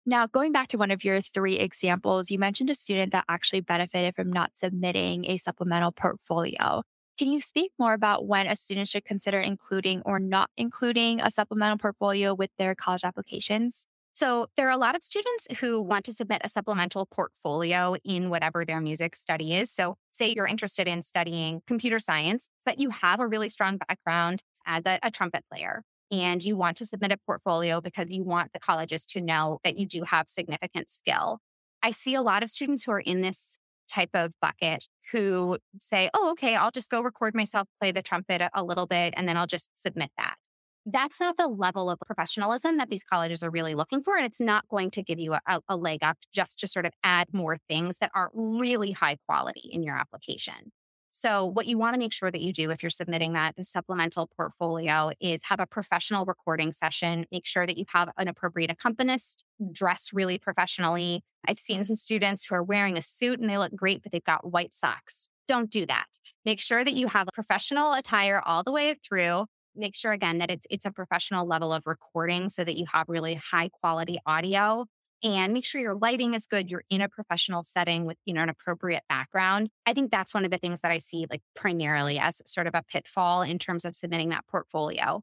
Now, 0.06 0.26
going 0.26 0.52
back 0.52 0.68
to 0.68 0.78
one 0.78 0.90
of 0.90 1.04
your 1.04 1.20
three 1.20 1.58
examples, 1.58 2.30
you 2.30 2.38
mentioned 2.38 2.70
a 2.70 2.74
student 2.74 3.12
that 3.12 3.26
actually 3.28 3.60
benefited 3.60 4.14
from 4.14 4.32
not 4.32 4.52
submitting 4.54 5.26
a 5.26 5.36
supplemental 5.36 5.92
portfolio. 5.92 6.82
Can 7.18 7.28
you 7.30 7.40
speak 7.40 7.72
more 7.78 7.92
about 7.92 8.26
when 8.26 8.46
a 8.46 8.56
student 8.56 8.88
should 8.88 9.04
consider 9.04 9.38
including 9.38 10.02
or 10.04 10.18
not 10.18 10.50
including 10.56 11.20
a 11.20 11.30
supplemental 11.30 11.78
portfolio 11.78 12.34
with 12.34 12.50
their 12.58 12.74
college 12.74 13.04
applications? 13.04 13.86
So, 14.14 14.48
there 14.56 14.66
are 14.68 14.72
a 14.72 14.76
lot 14.76 14.94
of 14.94 15.02
students 15.02 15.46
who 15.60 15.80
want 15.80 16.04
to 16.04 16.12
submit 16.12 16.42
a 16.44 16.48
supplemental 16.48 17.06
portfolio 17.06 17.96
in 18.04 18.28
whatever 18.28 18.64
their 18.64 18.80
music 18.80 19.16
study 19.16 19.54
is. 19.54 19.70
So, 19.70 19.96
say 20.10 20.34
you're 20.34 20.46
interested 20.46 20.86
in 20.86 21.00
studying 21.00 21.62
computer 21.66 21.98
science, 21.98 22.50
but 22.66 22.78
you 22.78 22.90
have 22.90 23.20
a 23.20 23.26
really 23.26 23.48
strong 23.48 23.78
background 23.78 24.42
as 24.66 24.82
a, 24.84 24.98
a 25.02 25.10
trumpet 25.10 25.44
player 25.50 25.82
and 26.10 26.42
you 26.42 26.56
want 26.56 26.76
to 26.76 26.86
submit 26.86 27.10
a 27.10 27.16
portfolio 27.16 27.80
because 27.80 28.10
you 28.10 28.22
want 28.22 28.52
the 28.52 28.60
colleges 28.60 29.06
to 29.06 29.20
know 29.20 29.60
that 29.64 29.78
you 29.78 29.86
do 29.86 30.02
have 30.04 30.28
significant 30.28 30.90
skill. 30.90 31.38
I 31.82 31.90
see 31.90 32.14
a 32.14 32.22
lot 32.22 32.42
of 32.42 32.50
students 32.50 32.84
who 32.84 32.92
are 32.92 33.00
in 33.00 33.22
this 33.22 33.58
type 33.92 34.10
of 34.14 34.32
bucket 34.40 34.86
who 35.12 35.58
say, 35.78 36.08
oh, 36.14 36.30
okay, 36.32 36.56
I'll 36.56 36.70
just 36.70 36.90
go 36.90 37.00
record 37.02 37.34
myself 37.34 37.68
play 37.80 37.92
the 37.92 38.02
trumpet 38.02 38.42
a 38.54 38.64
little 38.64 38.86
bit 38.86 39.12
and 39.16 39.28
then 39.28 39.36
I'll 39.36 39.46
just 39.46 39.70
submit 39.74 40.10
that. 40.16 40.36
that's 40.84 41.20
not 41.20 41.36
the 41.36 41.46
level 41.46 41.90
of 41.90 41.98
professionalism 42.00 42.76
that 42.78 42.90
these 42.90 43.04
colleges 43.04 43.42
are 43.42 43.50
really 43.50 43.74
looking 43.74 44.02
for. 44.02 44.16
And 44.16 44.26
it's 44.26 44.40
not 44.40 44.68
going 44.68 44.90
to 44.92 45.02
give 45.02 45.18
you 45.18 45.34
a, 45.34 45.60
a 45.68 45.76
leg 45.76 46.00
up 46.02 46.18
just 46.32 46.58
to 46.60 46.66
sort 46.66 46.86
of 46.86 46.92
add 47.04 47.28
more 47.32 47.56
things 47.68 47.98
that 47.98 48.10
aren't 48.14 48.32
really 48.34 48.90
high 48.92 49.16
quality 49.28 49.68
in 49.70 49.82
your 49.82 49.96
application. 49.96 50.72
So, 51.14 51.44
what 51.44 51.66
you 51.66 51.76
want 51.76 51.92
to 51.92 51.98
make 51.98 52.14
sure 52.14 52.30
that 52.30 52.40
you 52.40 52.54
do 52.54 52.70
if 52.70 52.82
you're 52.82 52.88
submitting 52.88 53.34
that 53.34 53.54
supplemental 53.66 54.30
portfolio 54.34 55.10
is 55.20 55.42
have 55.44 55.60
a 55.60 55.66
professional 55.66 56.24
recording 56.24 56.72
session. 56.72 57.26
Make 57.30 57.44
sure 57.46 57.66
that 57.66 57.76
you 57.76 57.84
have 57.88 58.08
an 58.16 58.28
appropriate 58.28 58.70
accompanist, 58.70 59.44
dress 59.72 60.08
really 60.14 60.38
professionally. 60.38 61.22
I've 61.46 61.58
seen 61.58 61.84
some 61.84 61.96
students 61.96 62.46
who 62.46 62.54
are 62.54 62.62
wearing 62.62 62.96
a 62.96 63.02
suit 63.02 63.40
and 63.40 63.50
they 63.50 63.58
look 63.58 63.76
great, 63.76 64.02
but 64.02 64.10
they've 64.10 64.24
got 64.24 64.50
white 64.50 64.72
socks. 64.72 65.28
Don't 65.46 65.70
do 65.70 65.84
that. 65.84 66.06
Make 66.46 66.60
sure 66.60 66.82
that 66.82 66.94
you 66.94 67.08
have 67.08 67.28
professional 67.34 67.92
attire 67.92 68.40
all 68.42 68.62
the 68.62 68.72
way 68.72 68.96
through. 69.06 69.44
Make 69.76 69.94
sure 69.94 70.12
again 70.12 70.38
that 70.38 70.50
it's 70.50 70.66
it's 70.70 70.86
a 70.86 70.90
professional 70.90 71.46
level 71.46 71.74
of 71.74 71.86
recording 71.86 72.48
so 72.48 72.64
that 72.64 72.78
you 72.78 72.86
have 72.90 73.10
really 73.10 73.34
high 73.34 73.68
quality 73.68 74.18
audio 74.24 74.86
and 75.22 75.52
make 75.52 75.64
sure 75.64 75.80
your 75.80 75.94
lighting 75.94 76.34
is 76.34 76.46
good. 76.46 76.70
You're 76.70 76.84
in 76.90 77.00
a 77.00 77.08
professional 77.08 77.62
setting 77.62 78.06
with, 78.06 78.16
you 78.24 78.34
know, 78.34 78.42
an 78.42 78.48
appropriate 78.48 79.04
background. 79.08 79.70
I 79.86 79.94
think 79.94 80.10
that's 80.10 80.34
one 80.34 80.44
of 80.44 80.50
the 80.50 80.58
things 80.58 80.80
that 80.80 80.90
I 80.90 80.98
see 80.98 81.26
like 81.30 81.42
primarily 81.54 82.18
as 82.18 82.42
sort 82.44 82.66
of 82.66 82.74
a 82.74 82.82
pitfall 82.90 83.42
in 83.42 83.58
terms 83.58 83.84
of 83.84 83.94
submitting 83.94 84.30
that 84.30 84.46
portfolio. 84.50 85.22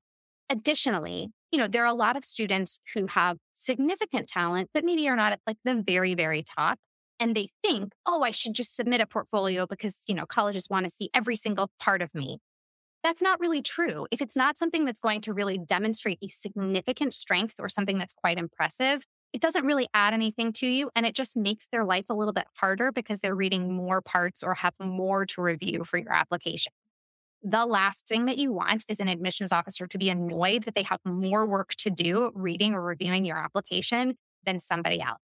Additionally, 0.49 1.31
you 1.51 1.59
know, 1.59 1.67
there 1.67 1.83
are 1.83 1.87
a 1.87 1.93
lot 1.93 2.15
of 2.15 2.23
students 2.23 2.79
who 2.93 3.07
have 3.07 3.37
significant 3.53 4.27
talent, 4.27 4.69
but 4.73 4.83
maybe 4.83 5.07
are 5.09 5.15
not 5.15 5.33
at 5.33 5.41
like 5.45 5.57
the 5.63 5.83
very, 5.85 6.13
very 6.13 6.43
top. 6.43 6.79
And 7.19 7.35
they 7.35 7.49
think, 7.63 7.91
oh, 8.05 8.23
I 8.23 8.31
should 8.31 8.53
just 8.53 8.75
submit 8.75 9.01
a 9.01 9.05
portfolio 9.05 9.67
because, 9.67 10.03
you 10.07 10.15
know, 10.15 10.25
colleges 10.25 10.67
want 10.69 10.85
to 10.85 10.89
see 10.89 11.09
every 11.13 11.35
single 11.35 11.69
part 11.79 12.01
of 12.01 12.15
me. 12.15 12.39
That's 13.03 13.21
not 13.21 13.39
really 13.39 13.61
true. 13.61 14.07
If 14.11 14.21
it's 14.21 14.35
not 14.35 14.57
something 14.57 14.85
that's 14.85 14.99
going 14.99 15.21
to 15.21 15.33
really 15.33 15.57
demonstrate 15.57 16.19
a 16.21 16.29
significant 16.29 17.13
strength 17.13 17.55
or 17.59 17.69
something 17.69 17.97
that's 17.97 18.13
quite 18.13 18.37
impressive, 18.37 19.05
it 19.33 19.41
doesn't 19.41 19.65
really 19.65 19.87
add 19.93 20.13
anything 20.13 20.53
to 20.53 20.67
you. 20.67 20.89
And 20.95 21.05
it 21.05 21.15
just 21.15 21.37
makes 21.37 21.67
their 21.67 21.85
life 21.85 22.05
a 22.09 22.13
little 22.13 22.33
bit 22.33 22.47
harder 22.55 22.91
because 22.91 23.19
they're 23.19 23.35
reading 23.35 23.73
more 23.73 24.01
parts 24.01 24.43
or 24.43 24.55
have 24.55 24.73
more 24.79 25.25
to 25.27 25.41
review 25.41 25.83
for 25.85 25.97
your 25.97 26.13
application. 26.13 26.71
The 27.41 27.65
last 27.65 28.07
thing 28.07 28.25
that 28.25 28.37
you 28.37 28.51
want 28.51 28.83
is 28.89 28.99
an 28.99 29.07
admissions 29.07 29.51
officer 29.51 29.87
to 29.87 29.97
be 29.97 30.09
annoyed 30.09 30.63
that 30.63 30.75
they 30.75 30.83
have 30.83 30.99
more 31.05 31.45
work 31.45 31.73
to 31.75 31.89
do 31.89 32.31
reading 32.35 32.73
or 32.73 32.81
reviewing 32.81 33.23
your 33.23 33.37
application 33.37 34.17
than 34.45 34.59
somebody 34.59 35.01
else. 35.01 35.21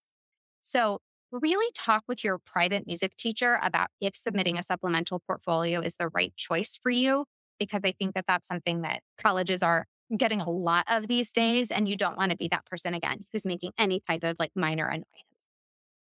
So, 0.61 0.99
really 1.31 1.69
talk 1.75 2.03
with 2.07 2.23
your 2.23 2.37
private 2.37 2.87
music 2.87 3.17
teacher 3.17 3.59
about 3.61 3.89
if 3.99 4.15
submitting 4.15 4.57
a 4.57 4.63
supplemental 4.63 5.21
portfolio 5.27 5.81
is 5.81 5.97
the 5.97 6.07
right 6.09 6.33
choice 6.37 6.77
for 6.81 6.89
you, 6.89 7.25
because 7.59 7.81
I 7.83 7.91
think 7.91 8.15
that 8.15 8.25
that's 8.27 8.47
something 8.47 8.81
that 8.83 9.01
colleges 9.17 9.61
are 9.61 9.85
getting 10.15 10.41
a 10.41 10.49
lot 10.49 10.85
of 10.89 11.07
these 11.07 11.31
days. 11.31 11.71
And 11.71 11.87
you 11.87 11.95
don't 11.95 12.17
want 12.17 12.31
to 12.31 12.37
be 12.37 12.47
that 12.49 12.65
person 12.65 12.93
again 12.93 13.25
who's 13.31 13.45
making 13.45 13.71
any 13.77 14.01
type 14.07 14.23
of 14.23 14.35
like 14.39 14.51
minor 14.55 14.87
annoyance. 14.87 15.07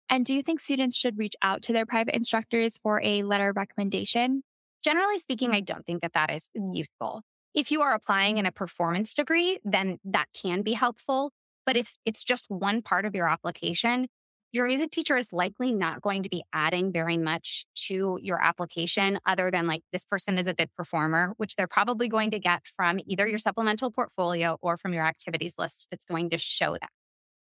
And 0.10 0.26
do 0.26 0.34
you 0.34 0.44
think 0.44 0.60
students 0.60 0.96
should 0.96 1.18
reach 1.18 1.36
out 1.42 1.62
to 1.64 1.74
their 1.74 1.86
private 1.86 2.16
instructors 2.16 2.78
for 2.78 3.02
a 3.04 3.24
letter 3.24 3.50
of 3.50 3.56
recommendation? 3.56 4.44
Generally 4.84 5.20
speaking, 5.20 5.52
I 5.52 5.62
mm. 5.62 5.66
don't 5.66 5.86
think 5.86 6.02
that 6.02 6.14
that 6.14 6.30
is 6.30 6.50
useful. 6.56 7.22
If 7.56 7.72
you 7.72 7.82
are 7.82 7.94
applying 7.94 8.38
in 8.38 8.46
mm. 8.46 8.50
a 8.50 8.52
performance 8.52 9.14
degree, 9.14 9.60
then 9.64 10.00
that 10.04 10.28
can 10.34 10.62
be 10.62 10.74
helpful. 10.74 11.32
But 11.66 11.78
if 11.78 11.96
it's 12.06 12.24
just 12.24 12.48
one 12.50 12.82
part 12.82 13.06
of 13.06 13.16
your 13.16 13.28
application, 13.28 14.08
your 14.54 14.68
music 14.68 14.92
teacher 14.92 15.18
is 15.18 15.34
likely 15.34 15.74
not 15.74 16.00
going 16.00 16.22
to 16.22 16.30
be 16.30 16.44
adding 16.54 16.92
very 16.94 17.18
much 17.18 17.66
to 17.88 18.20
your 18.22 18.42
application 18.42 19.20
other 19.26 19.50
than 19.50 19.66
like 19.66 19.82
this 19.92 20.06
person 20.06 20.38
is 20.38 20.46
a 20.46 20.54
good 20.54 20.70
performer, 20.78 21.34
which 21.38 21.56
they're 21.56 21.68
probably 21.68 22.08
going 22.08 22.30
to 22.30 22.40
get 22.40 22.62
from 22.76 23.00
either 23.08 23.28
your 23.28 23.40
supplemental 23.40 23.90
portfolio 23.90 24.58
or 24.62 24.78
from 24.78 24.94
your 24.94 25.06
activities 25.06 25.56
list 25.58 25.88
that's 25.90 26.06
going 26.06 26.30
to 26.30 26.38
show 26.38 26.74
that. 26.74 26.92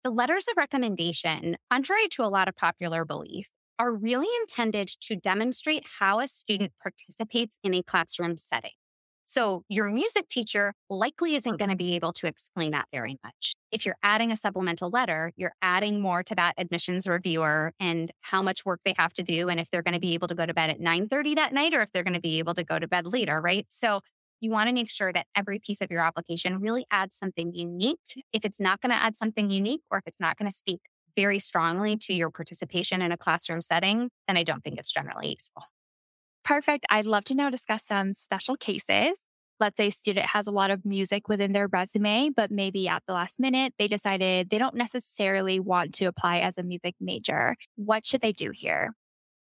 The 0.05 0.09
letters 0.09 0.45
of 0.49 0.55
recommendation, 0.55 1.57
contrary 1.69 2.07
to 2.11 2.23
a 2.23 2.31
lot 2.31 2.47
of 2.47 2.55
popular 2.55 3.03
belief, 3.03 3.49
are 3.77 3.91
really 3.91 4.29
intended 4.39 4.87
to 5.01 5.17
demonstrate 5.17 5.83
how 5.99 6.19
a 6.19 6.29
student 6.29 6.71
participates 6.81 7.59
in 7.61 7.73
a 7.73 7.83
classroom 7.83 8.37
setting. 8.37 8.71
So 9.25 9.63
your 9.67 9.89
music 9.89 10.29
teacher 10.29 10.73
likely 10.89 11.35
isn't 11.35 11.51
mm-hmm. 11.51 11.57
going 11.57 11.69
to 11.71 11.75
be 11.75 11.95
able 11.95 12.13
to 12.13 12.27
explain 12.27 12.71
that 12.71 12.85
very 12.91 13.17
much. 13.23 13.55
If 13.71 13.85
you're 13.85 13.97
adding 14.03 14.31
a 14.31 14.37
supplemental 14.37 14.89
letter, 14.89 15.33
you're 15.35 15.55
adding 15.61 15.99
more 15.99 16.23
to 16.23 16.35
that 16.35 16.53
admissions 16.57 17.07
reviewer 17.07 17.73
and 17.79 18.11
how 18.21 18.41
much 18.41 18.65
work 18.65 18.81
they 18.85 18.93
have 18.97 19.13
to 19.13 19.23
do 19.23 19.49
and 19.49 19.59
if 19.59 19.69
they're 19.71 19.81
going 19.81 19.95
to 19.95 19.99
be 19.99 20.13
able 20.13 20.27
to 20.27 20.35
go 20.35 20.45
to 20.45 20.53
bed 20.53 20.69
at 20.69 20.79
9:30 20.79 21.35
that 21.35 21.53
night 21.53 21.73
or 21.73 21.81
if 21.81 21.91
they're 21.91 22.03
going 22.03 22.13
to 22.13 22.21
be 22.21 22.39
able 22.39 22.53
to 22.53 22.63
go 22.63 22.79
to 22.79 22.87
bed 22.87 23.07
later, 23.07 23.41
right? 23.41 23.65
So 23.69 24.01
you 24.41 24.51
want 24.51 24.69
to 24.69 24.73
make 24.73 24.91
sure 24.91 25.11
that 25.11 25.25
every 25.35 25.59
piece 25.59 25.81
of 25.81 25.89
your 25.89 26.01
application 26.01 26.59
really 26.59 26.85
adds 26.91 27.15
something 27.15 27.53
unique. 27.53 28.23
If 28.31 28.45
it's 28.45 28.59
not 28.59 28.81
going 28.81 28.91
to 28.91 28.95
add 28.95 29.15
something 29.15 29.49
unique 29.49 29.81
or 29.89 29.97
if 29.97 30.03
it's 30.05 30.19
not 30.19 30.37
going 30.37 30.49
to 30.49 30.55
speak 30.55 30.81
very 31.15 31.39
strongly 31.39 31.97
to 31.97 32.13
your 32.13 32.29
participation 32.29 33.01
in 33.01 33.11
a 33.11 33.17
classroom 33.17 33.61
setting, 33.61 34.09
then 34.27 34.37
I 34.37 34.43
don't 34.43 34.63
think 34.63 34.77
it's 34.77 34.91
generally 34.91 35.31
useful. 35.31 35.63
Perfect. 36.45 36.85
I'd 36.89 37.07
love 37.07 37.23
to 37.25 37.35
now 37.35 37.49
discuss 37.49 37.83
some 37.85 38.13
special 38.13 38.55
cases. 38.55 39.17
Let's 39.59 39.77
say 39.77 39.87
a 39.87 39.91
student 39.91 40.27
has 40.27 40.47
a 40.47 40.51
lot 40.51 40.69
of 40.69 40.85
music 40.85 41.27
within 41.27 41.53
their 41.53 41.67
resume, 41.67 42.29
but 42.35 42.51
maybe 42.51 42.87
at 42.87 43.03
the 43.07 43.13
last 43.13 43.39
minute, 43.39 43.73
they 43.79 43.87
decided 43.87 44.49
they 44.49 44.59
don't 44.59 44.75
necessarily 44.75 45.59
want 45.59 45.93
to 45.95 46.05
apply 46.05 46.39
as 46.39 46.57
a 46.57 46.63
music 46.63 46.95
major. 47.01 47.55
What 47.75 48.05
should 48.05 48.21
they 48.21 48.33
do 48.33 48.51
here? 48.51 48.93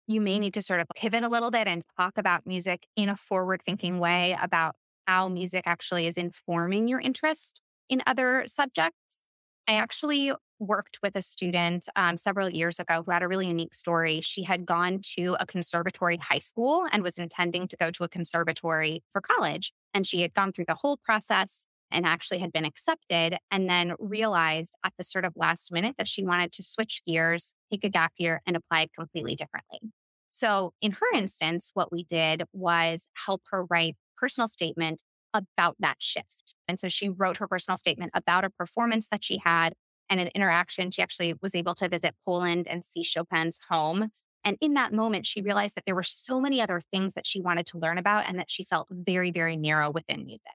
You 0.06 0.20
may 0.20 0.38
need 0.38 0.54
to 0.54 0.62
sort 0.62 0.80
of 0.80 0.88
pivot 0.96 1.22
a 1.22 1.28
little 1.28 1.50
bit 1.50 1.68
and 1.68 1.84
talk 1.98 2.14
about 2.18 2.46
music 2.46 2.86
in 2.96 3.08
a 3.08 3.16
forward 3.16 3.62
thinking 3.64 3.98
way 4.00 4.36
about 4.42 4.74
how 5.06 5.28
music 5.28 5.64
actually 5.66 6.06
is 6.08 6.16
informing 6.16 6.88
your 6.88 7.00
interest 7.00 7.62
in 7.88 8.02
other 8.06 8.44
subjects. 8.46 9.22
I 9.68 9.74
actually 9.74 10.32
worked 10.60 10.98
with 11.02 11.16
a 11.16 11.22
student 11.22 11.86
um, 11.96 12.16
several 12.16 12.48
years 12.48 12.78
ago 12.78 13.02
who 13.04 13.10
had 13.10 13.22
a 13.22 13.28
really 13.28 13.48
unique 13.48 13.74
story. 13.74 14.20
She 14.20 14.44
had 14.44 14.66
gone 14.66 15.00
to 15.16 15.36
a 15.40 15.46
conservatory 15.46 16.18
high 16.18 16.38
school 16.38 16.86
and 16.92 17.02
was 17.02 17.18
intending 17.18 17.66
to 17.68 17.76
go 17.76 17.90
to 17.90 18.04
a 18.04 18.08
conservatory 18.08 19.02
for 19.10 19.20
college. 19.20 19.72
And 19.94 20.06
she 20.06 20.22
had 20.22 20.34
gone 20.34 20.52
through 20.52 20.66
the 20.68 20.74
whole 20.74 20.98
process 20.98 21.66
and 21.90 22.06
actually 22.06 22.38
had 22.38 22.52
been 22.52 22.64
accepted 22.64 23.36
and 23.50 23.68
then 23.68 23.94
realized 23.98 24.76
at 24.84 24.92
the 24.96 25.04
sort 25.04 25.24
of 25.24 25.32
last 25.34 25.72
minute 25.72 25.96
that 25.98 26.06
she 26.06 26.24
wanted 26.24 26.52
to 26.52 26.62
switch 26.62 27.02
gears, 27.06 27.54
take 27.70 27.82
a 27.82 27.88
gap 27.88 28.12
year, 28.16 28.42
and 28.46 28.56
apply 28.56 28.88
completely 28.96 29.34
differently. 29.34 29.80
So 30.28 30.72
in 30.80 30.92
her 30.92 31.14
instance, 31.14 31.72
what 31.74 31.90
we 31.90 32.04
did 32.04 32.44
was 32.52 33.08
help 33.26 33.42
her 33.50 33.64
write 33.64 33.96
personal 34.16 34.46
statement 34.46 35.02
about 35.34 35.76
that 35.80 35.96
shift. 35.98 36.54
And 36.68 36.78
so 36.78 36.88
she 36.88 37.08
wrote 37.08 37.38
her 37.38 37.48
personal 37.48 37.78
statement 37.78 38.12
about 38.14 38.44
a 38.44 38.50
performance 38.50 39.08
that 39.10 39.24
she 39.24 39.40
had 39.44 39.74
and 40.10 40.20
an 40.20 40.28
interaction. 40.34 40.90
She 40.90 41.00
actually 41.00 41.34
was 41.40 41.54
able 41.54 41.74
to 41.76 41.88
visit 41.88 42.14
Poland 42.26 42.68
and 42.68 42.84
see 42.84 43.02
Chopin's 43.02 43.60
home. 43.70 44.10
And 44.44 44.58
in 44.60 44.74
that 44.74 44.92
moment, 44.92 45.26
she 45.26 45.42
realized 45.42 45.76
that 45.76 45.84
there 45.86 45.94
were 45.94 46.02
so 46.02 46.40
many 46.40 46.60
other 46.60 46.82
things 46.92 47.14
that 47.14 47.26
she 47.26 47.40
wanted 47.40 47.66
to 47.66 47.78
learn 47.78 47.98
about 47.98 48.28
and 48.28 48.38
that 48.38 48.50
she 48.50 48.64
felt 48.64 48.88
very, 48.90 49.30
very 49.30 49.56
narrow 49.56 49.90
within 49.90 50.26
music. 50.26 50.52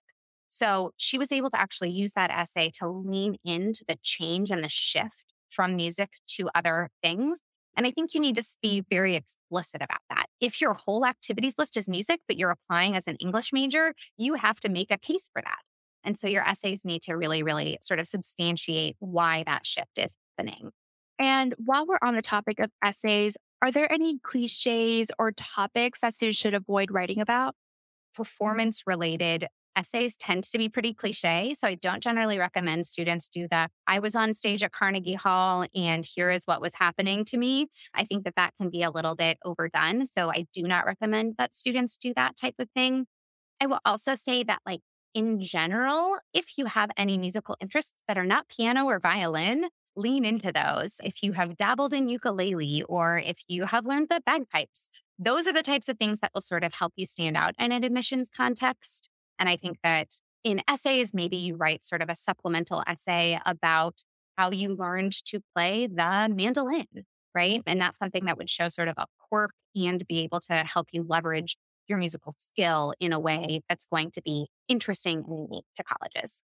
So 0.47 0.91
she 0.97 1.17
was 1.17 1.31
able 1.31 1.49
to 1.51 1.59
actually 1.59 1.91
use 1.91 2.13
that 2.13 2.31
essay 2.31 2.71
to 2.75 2.87
lean 2.87 3.37
into 3.43 3.83
the 3.87 3.97
change 4.01 4.51
and 4.51 4.63
the 4.63 4.69
shift 4.69 5.33
from 5.49 5.75
music 5.75 6.11
to 6.35 6.49
other 6.55 6.89
things. 7.03 7.39
And 7.77 7.85
I 7.85 7.91
think 7.91 8.13
you 8.13 8.21
need 8.21 8.35
to 8.35 8.43
be 8.61 8.83
very 8.89 9.15
explicit 9.15 9.81
about 9.81 9.99
that. 10.09 10.27
If 10.39 10.61
your 10.61 10.73
whole 10.73 11.05
activities 11.05 11.55
list 11.57 11.75
is 11.75 11.89
music, 11.89 12.21
but 12.27 12.37
you're 12.37 12.51
applying 12.51 12.95
as 12.95 13.07
an 13.07 13.17
English 13.17 13.51
major, 13.51 13.93
you 14.17 14.35
have 14.35 14.59
to 14.61 14.69
make 14.69 14.91
a 14.91 14.97
case 14.97 15.29
for 15.31 15.41
that. 15.41 15.59
And 16.05 16.17
so 16.17 16.27
your 16.27 16.43
essays 16.47 16.85
need 16.85 17.01
to 17.03 17.15
really, 17.15 17.43
really 17.43 17.77
sort 17.81 17.99
of 17.99 18.07
substantiate 18.07 18.95
why 18.99 19.43
that 19.45 19.65
shift 19.65 19.97
is 19.97 20.15
happening. 20.37 20.69
And 21.19 21.55
while 21.57 21.85
we're 21.85 21.99
on 22.01 22.15
the 22.15 22.21
topic 22.21 22.59
of 22.59 22.69
essays, 22.83 23.37
are 23.61 23.71
there 23.71 23.91
any 23.91 24.19
cliches 24.19 25.09
or 25.17 25.31
topics 25.31 26.01
that 26.01 26.13
students 26.13 26.37
should 26.37 26.53
avoid 26.53 26.91
writing 26.91 27.19
about? 27.19 27.53
Mm-hmm. 27.53 28.23
Performance 28.23 28.83
related 28.85 29.47
essays 29.77 30.15
tend 30.15 30.43
to 30.45 30.57
be 30.57 30.69
pretty 30.69 30.93
cliche. 30.93 31.53
So 31.53 31.67
I 31.67 31.75
don't 31.75 32.01
generally 32.01 32.37
recommend 32.37 32.87
students 32.87 33.27
do 33.27 33.47
that. 33.51 33.71
I 33.87 33.99
was 33.99 34.15
on 34.15 34.33
stage 34.33 34.63
at 34.63 34.71
Carnegie 34.71 35.15
Hall 35.15 35.65
and 35.75 36.05
here 36.05 36.31
is 36.31 36.45
what 36.45 36.61
was 36.61 36.73
happening 36.75 37.25
to 37.25 37.37
me. 37.37 37.67
I 37.93 38.05
think 38.05 38.23
that 38.23 38.35
that 38.35 38.53
can 38.59 38.69
be 38.69 38.83
a 38.83 38.89
little 38.89 39.15
bit 39.15 39.37
overdone. 39.43 40.05
So 40.05 40.31
I 40.31 40.45
do 40.53 40.63
not 40.63 40.85
recommend 40.85 41.35
that 41.37 41.53
students 41.53 41.97
do 41.97 42.13
that 42.15 42.37
type 42.37 42.55
of 42.57 42.69
thing. 42.73 43.05
I 43.59 43.67
will 43.67 43.79
also 43.85 44.15
say 44.15 44.43
that, 44.43 44.59
like, 44.65 44.81
in 45.15 45.41
general, 45.41 46.17
if 46.33 46.57
you 46.57 46.65
have 46.65 46.91
any 46.97 47.17
musical 47.17 47.57
interests 47.59 48.03
that 48.07 48.17
are 48.17 48.25
not 48.25 48.49
piano 48.49 48.85
or 48.85 48.99
violin, 48.99 49.69
lean 49.95 50.25
into 50.25 50.51
those. 50.51 50.97
If 51.03 51.23
you 51.23 51.31
have 51.33 51.55
dabbled 51.57 51.93
in 51.93 52.09
ukulele 52.09 52.83
or 52.83 53.17
if 53.17 53.39
you 53.47 53.65
have 53.65 53.85
learned 53.85 54.09
the 54.09 54.21
bagpipes, 54.25 54.89
those 55.17 55.47
are 55.47 55.53
the 55.53 55.63
types 55.63 55.87
of 55.87 55.97
things 55.97 56.19
that 56.19 56.31
will 56.35 56.41
sort 56.41 56.65
of 56.65 56.73
help 56.73 56.93
you 56.97 57.05
stand 57.05 57.37
out 57.37 57.55
in 57.57 57.71
an 57.71 57.83
admissions 57.85 58.29
context. 58.29 59.09
And 59.39 59.47
I 59.47 59.55
think 59.55 59.77
that 59.83 60.09
in 60.43 60.61
essays, 60.67 61.13
maybe 61.13 61.37
you 61.37 61.55
write 61.55 61.85
sort 61.85 62.01
of 62.01 62.09
a 62.09 62.15
supplemental 62.15 62.83
essay 62.85 63.39
about 63.45 64.03
how 64.37 64.51
you 64.51 64.75
learned 64.75 65.13
to 65.27 65.39
play 65.55 65.87
the 65.87 66.29
mandolin, 66.29 67.05
right? 67.33 67.63
And 67.65 67.79
that's 67.79 67.97
something 67.97 68.25
that 68.25 68.37
would 68.37 68.49
show 68.49 68.67
sort 68.67 68.89
of 68.89 68.95
a 68.97 69.05
quirk 69.29 69.51
and 69.75 70.05
be 70.07 70.19
able 70.19 70.41
to 70.41 70.55
help 70.55 70.89
you 70.91 71.05
leverage 71.07 71.57
your 71.87 71.97
musical 71.97 72.33
skill 72.37 72.93
in 72.99 73.13
a 73.13 73.19
way 73.19 73.61
that's 73.69 73.85
going 73.85 74.11
to 74.11 74.21
be 74.21 74.47
interesting 74.67 75.23
and 75.27 75.47
unique 75.49 75.65
to 75.75 75.83
colleges. 75.83 76.41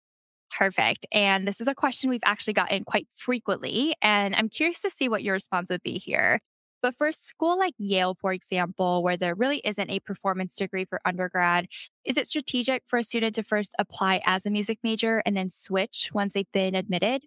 Perfect. 0.57 1.05
And 1.11 1.47
this 1.47 1.61
is 1.61 1.67
a 1.67 1.75
question 1.75 2.09
we've 2.09 2.19
actually 2.25 2.53
gotten 2.53 2.83
quite 2.83 3.07
frequently. 3.15 3.95
And 4.01 4.35
I'm 4.35 4.49
curious 4.49 4.81
to 4.81 4.89
see 4.89 5.07
what 5.07 5.23
your 5.23 5.33
response 5.33 5.69
would 5.69 5.83
be 5.83 5.97
here. 5.97 6.39
But 6.81 6.95
for 6.95 7.07
a 7.07 7.13
school 7.13 7.57
like 7.57 7.75
Yale, 7.77 8.15
for 8.15 8.33
example, 8.33 9.03
where 9.03 9.15
there 9.15 9.35
really 9.35 9.61
isn't 9.63 9.89
a 9.89 9.99
performance 9.99 10.55
degree 10.55 10.85
for 10.85 10.99
undergrad, 11.05 11.67
is 12.03 12.17
it 12.17 12.27
strategic 12.27 12.83
for 12.87 12.97
a 12.97 13.03
student 13.03 13.35
to 13.35 13.43
first 13.43 13.75
apply 13.77 14.21
as 14.25 14.45
a 14.45 14.49
music 14.49 14.79
major 14.83 15.21
and 15.25 15.37
then 15.37 15.49
switch 15.49 16.09
once 16.13 16.33
they've 16.33 16.51
been 16.51 16.73
admitted? 16.73 17.23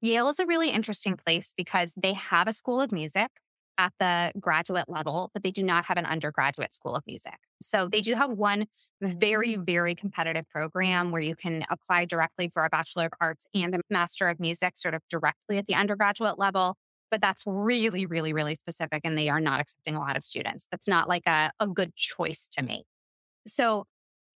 Yale 0.00 0.28
is 0.28 0.38
a 0.38 0.46
really 0.46 0.70
interesting 0.70 1.16
place 1.16 1.52
because 1.56 1.92
they 1.94 2.14
have 2.14 2.48
a 2.48 2.52
school 2.52 2.80
of 2.80 2.90
music 2.90 3.30
at 3.78 3.92
the 3.98 4.32
graduate 4.40 4.88
level, 4.88 5.30
but 5.32 5.42
they 5.42 5.50
do 5.50 5.62
not 5.62 5.84
have 5.84 5.96
an 5.96 6.06
undergraduate 6.06 6.74
school 6.74 6.94
of 6.94 7.02
music. 7.06 7.36
So 7.60 7.88
they 7.88 8.00
do 8.00 8.14
have 8.14 8.30
one 8.30 8.66
very, 9.00 9.54
mm. 9.54 9.64
very 9.64 9.94
competitive 9.94 10.48
program 10.48 11.10
where 11.10 11.22
you 11.22 11.34
can 11.34 11.64
apply 11.70 12.04
directly 12.04 12.50
for 12.52 12.64
a 12.64 12.70
Bachelor 12.70 13.06
of 13.06 13.12
Arts 13.20 13.48
and 13.54 13.74
a 13.74 13.80
Master 13.90 14.28
of 14.28 14.40
Music, 14.40 14.76
sort 14.76 14.94
of 14.94 15.02
directly 15.10 15.58
at 15.58 15.66
the 15.66 15.74
undergraduate 15.74 16.38
level. 16.38 16.76
But 17.10 17.20
that's 17.20 17.44
really, 17.46 18.04
really, 18.04 18.32
really 18.32 18.56
specific, 18.56 19.02
and 19.04 19.16
they 19.16 19.28
are 19.28 19.40
not 19.40 19.60
accepting 19.60 19.94
a 19.94 20.00
lot 20.00 20.16
of 20.16 20.24
students. 20.24 20.66
That's 20.70 20.88
not 20.88 21.08
like 21.08 21.22
a, 21.26 21.52
a 21.60 21.66
good 21.66 21.94
choice 21.94 22.48
to 22.52 22.64
make. 22.64 22.84
So 23.46 23.86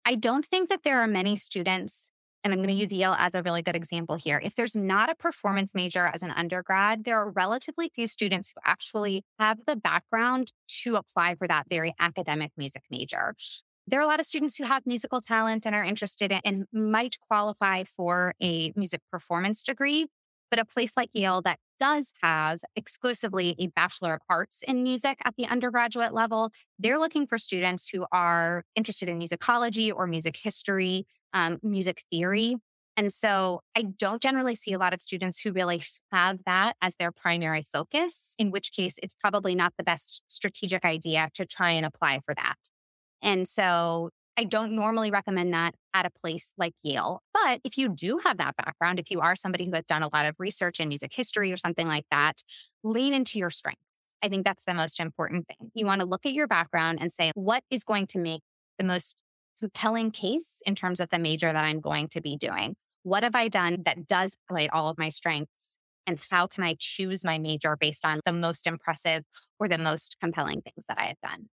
I 0.06 0.16
don't 0.16 0.46
think 0.46 0.70
that 0.70 0.84
there 0.84 1.02
are 1.02 1.08
many 1.08 1.38
students 1.38 2.12
and 2.48 2.54
I'm 2.54 2.60
going 2.60 2.74
to 2.74 2.82
use 2.82 2.94
Yale 2.94 3.14
as 3.20 3.36
a 3.36 3.44
really 3.44 3.62
good 3.62 3.76
example 3.76 4.16
here. 4.16 4.40
If 4.42 4.56
there's 4.56 4.74
not 4.74 5.10
a 5.10 5.16
performance 5.16 5.76
major 5.76 6.10
as 6.14 6.24
an 6.24 6.32
undergrad, 6.32 7.04
there 7.04 7.18
are 7.20 7.30
relatively 7.30 7.92
few 7.94 8.08
students 8.08 8.54
who 8.56 8.62
actually 8.64 9.26
have 9.38 9.66
the 9.68 9.76
background 9.76 10.54
to 10.84 10.96
apply 10.96 11.36
for 11.36 11.46
that 11.50 11.66
very 11.70 11.94
academic 12.00 12.54
music 12.56 12.84
major. 12.90 13.36
There 13.86 14.00
are 14.00 14.04
a 14.04 14.08
lot 14.08 14.22
of 14.22 14.26
students 14.26 14.56
who 14.56 14.64
have 14.64 14.86
musical 14.86 15.20
talent 15.20 15.66
and 15.66 15.76
are 15.76 15.84
interested 15.84 16.32
in 16.32 16.40
and 16.46 16.66
might 16.72 17.18
qualify 17.20 17.84
for 17.84 18.34
a 18.42 18.72
music 18.78 19.02
performance 19.12 19.62
degree. 19.62 20.08
But 20.50 20.60
a 20.60 20.66
place 20.66 20.94
like 20.96 21.10
Yale 21.14 21.42
that 21.44 21.60
does 21.80 22.14
have 22.22 22.62
exclusively 22.76 23.56
a 23.60 23.68
Bachelor 23.68 24.16
of 24.16 24.22
Arts 24.30 24.64
in 24.68 24.84
music 24.84 25.20
at 25.26 25.36
the 25.36 25.46
undergraduate 25.46 26.14
level, 26.14 26.52
they're 26.80 26.98
looking 26.98 27.28
for 27.28 27.38
students 27.38 27.90
who 27.90 28.06
are 28.12 28.64
interested 28.76 29.10
in 29.10 29.20
musicology 29.20 29.92
or 29.94 30.08
music 30.08 30.38
history, 30.38 31.06
um, 31.34 31.60
music 31.62 32.04
theory. 32.12 32.56
And 32.96 33.14
so 33.14 33.62
I 33.76 33.84
don't 33.84 34.22
generally 34.22 34.56
see 34.56 34.74
a 34.74 34.80
lot 34.80 34.92
of 34.92 35.02
students 35.02 35.40
who 35.40 35.52
really 35.52 35.84
have 36.12 36.40
that 36.46 36.76
as 36.82 36.96
their 36.96 37.12
primary 37.12 37.62
focus, 37.62 38.34
in 38.40 38.50
which 38.50 38.72
case 38.72 38.98
it's 39.04 39.14
probably 39.14 39.54
not 39.54 39.74
the 39.78 39.84
best 39.84 40.24
strategic 40.28 40.84
idea 40.84 41.30
to 41.36 41.46
try 41.46 41.72
and 41.72 41.86
apply 41.86 42.22
for 42.26 42.34
that. 42.34 42.58
And 43.22 43.48
so 43.48 44.10
I 44.40 44.44
don't 44.44 44.74
normally 44.74 45.10
recommend 45.10 45.52
that 45.54 45.74
at 45.96 46.06
a 46.06 46.12
place 46.12 46.54
like 46.58 46.76
Yale. 46.84 47.24
But 47.34 47.60
if 47.64 47.76
you 47.76 47.90
do 47.90 48.20
have 48.24 48.38
that 48.38 48.56
background, 48.56 49.00
if 49.00 49.10
you 49.10 49.20
are 49.20 49.36
somebody 49.36 49.66
who 49.66 49.72
has 49.74 49.86
done 49.86 50.04
a 50.04 50.10
lot 50.14 50.28
of 50.28 50.36
research 50.38 50.80
in 50.80 50.90
music 50.90 51.12
history 51.12 51.52
or 51.52 51.58
something 51.58 51.88
like 51.88 52.06
that, 52.12 52.44
lean 52.84 53.16
into 53.16 53.40
your 53.40 53.50
strengths. 53.50 53.82
I 54.22 54.30
think 54.30 54.46
that's 54.46 54.64
the 54.64 54.76
most 54.76 55.00
important 55.00 55.48
thing. 55.48 55.72
You 55.74 55.88
want 55.88 56.02
to 56.02 56.08
look 56.08 56.26
at 56.26 56.34
your 56.34 56.48
background 56.48 57.00
and 57.02 57.12
say, 57.12 57.32
what 57.34 57.64
is 57.72 57.84
going 57.84 58.06
to 58.08 58.20
make 58.20 58.42
the 58.78 58.84
most 58.84 59.24
compelling 59.60 60.12
case 60.12 60.62
in 60.68 60.76
terms 60.76 61.00
of 61.00 61.10
the 61.10 61.20
major 61.20 61.52
that 61.52 61.66
I'm 61.66 61.80
going 61.80 62.08
to 62.10 62.22
be 62.22 62.38
doing? 62.38 62.76
What 63.02 63.24
have 63.24 63.36
I 63.36 63.48
done 63.48 63.84
that 63.86 64.06
does 64.08 64.38
play 64.48 64.70
all 64.70 64.90
of 64.90 65.00
my 65.00 65.10
strengths? 65.10 65.80
And 66.06 66.20
how 66.30 66.46
can 66.46 66.64
I 66.64 66.76
choose 66.80 67.24
my 67.26 67.40
major 67.40 67.76
based 67.80 68.06
on 68.06 68.22
the 68.24 68.32
most 68.32 68.68
impressive 68.68 69.24
or 69.60 69.68
the 69.68 69.78
most 69.78 70.18
compelling 70.22 70.62
things 70.62 70.86
that 70.88 71.00
I 71.00 71.06
have 71.06 71.20
done? 71.24 71.50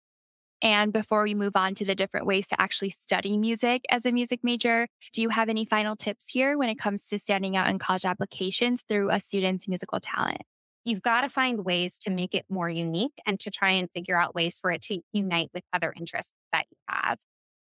And 0.62 0.92
before 0.92 1.22
we 1.22 1.34
move 1.34 1.52
on 1.54 1.74
to 1.76 1.84
the 1.84 1.94
different 1.94 2.26
ways 2.26 2.46
to 2.48 2.60
actually 2.60 2.90
study 2.90 3.36
music 3.36 3.82
as 3.88 4.04
a 4.04 4.12
music 4.12 4.40
major, 4.42 4.88
do 5.12 5.22
you 5.22 5.30
have 5.30 5.48
any 5.48 5.64
final 5.64 5.96
tips 5.96 6.28
here 6.28 6.58
when 6.58 6.68
it 6.68 6.78
comes 6.78 7.06
to 7.06 7.18
standing 7.18 7.56
out 7.56 7.68
in 7.68 7.78
college 7.78 8.04
applications 8.04 8.82
through 8.86 9.10
a 9.10 9.20
student's 9.20 9.66
musical 9.66 10.00
talent? 10.00 10.42
You've 10.84 11.02
got 11.02 11.22
to 11.22 11.28
find 11.28 11.64
ways 11.64 11.98
to 12.00 12.10
make 12.10 12.34
it 12.34 12.44
more 12.48 12.68
unique 12.68 13.12
and 13.26 13.38
to 13.40 13.50
try 13.50 13.70
and 13.70 13.90
figure 13.90 14.18
out 14.18 14.34
ways 14.34 14.58
for 14.58 14.70
it 14.70 14.82
to 14.82 15.00
unite 15.12 15.50
with 15.54 15.64
other 15.72 15.94
interests 15.96 16.34
that 16.52 16.66
you 16.70 16.76
have. 16.88 17.18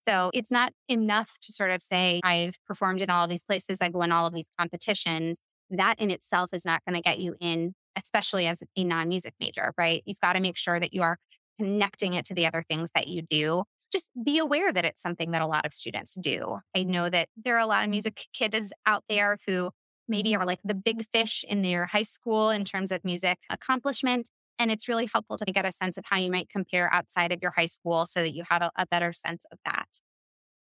So 0.06 0.32
it's 0.34 0.52
not 0.52 0.74
enough 0.90 1.38
to 1.42 1.54
sort 1.54 1.72
of 1.72 1.82
say, 1.82 2.22
I've 2.24 2.58
performed 2.68 3.02
in 3.02 3.10
all 3.10 3.28
these 3.28 3.44
places, 3.44 3.80
I've 3.82 3.94
won 3.94 4.12
all 4.12 4.28
of 4.28 4.34
these 4.34 4.50
competitions. 4.60 5.40
That 5.70 6.00
in 6.00 6.12
itself 6.12 6.50
is 6.54 6.66
not 6.66 6.82
going 6.86 6.96
to 6.96 7.02
get 7.02 7.20
you 7.20 7.36
in, 7.40 7.74
especially 7.96 8.48
as 8.48 8.62
a 8.76 8.84
non 8.84 9.08
music 9.08 9.34
major, 9.40 9.74
right? 9.78 10.04
You've 10.06 10.20
got 10.20 10.34
to 10.34 10.40
make 10.40 10.58
sure 10.58 10.80
that 10.80 10.94
you 10.94 11.02
are 11.02 11.18
connecting 11.60 12.14
it 12.14 12.26
to 12.26 12.34
the 12.34 12.46
other 12.46 12.64
things 12.68 12.92
that 12.96 13.08
you 13.08 13.22
do. 13.22 13.64
Just 13.92 14.10
be 14.24 14.40
aware 14.40 14.74
that 14.74 14.86
it's 14.86 15.02
something 15.02 15.32
that 15.32 15.42
a 15.42 15.48
lot 15.48 15.66
of 15.66 15.74
students 15.74 16.16
do. 16.16 16.60
I 16.76 16.84
know 16.84 17.10
that 17.10 17.30
there 17.38 17.56
are 17.56 17.60
a 17.60 17.68
lot 17.68 17.84
of 17.84 17.90
music 17.90 18.28
kids 18.34 18.74
out 18.86 19.04
there 19.08 19.38
who 19.46 19.72
maybe 20.08 20.36
are 20.36 20.46
like 20.46 20.60
the 20.64 20.74
big 20.74 21.06
fish 21.14 21.46
in 21.48 21.62
their 21.62 21.86
high 21.86 22.04
school 22.04 22.50
in 22.50 22.66
terms 22.66 22.92
of 22.92 23.04
music 23.06 23.40
accomplishment. 23.50 24.30
And 24.60 24.72
it's 24.72 24.88
really 24.88 25.08
helpful 25.12 25.38
to 25.38 25.46
get 25.46 25.66
a 25.66 25.72
sense 25.72 25.98
of 25.98 26.06
how 26.08 26.18
you 26.18 26.32
might 26.32 26.50
compare 26.50 26.92
outside 26.94 27.32
of 27.32 27.42
your 27.42 27.52
high 27.52 27.66
school 27.66 28.06
so 28.06 28.22
that 28.22 28.34
you 28.34 28.44
have 28.50 28.62
a, 28.62 28.72
a 28.76 28.86
better 28.86 29.14
sense 29.14 29.46
of 29.52 29.60
that. 29.66 29.88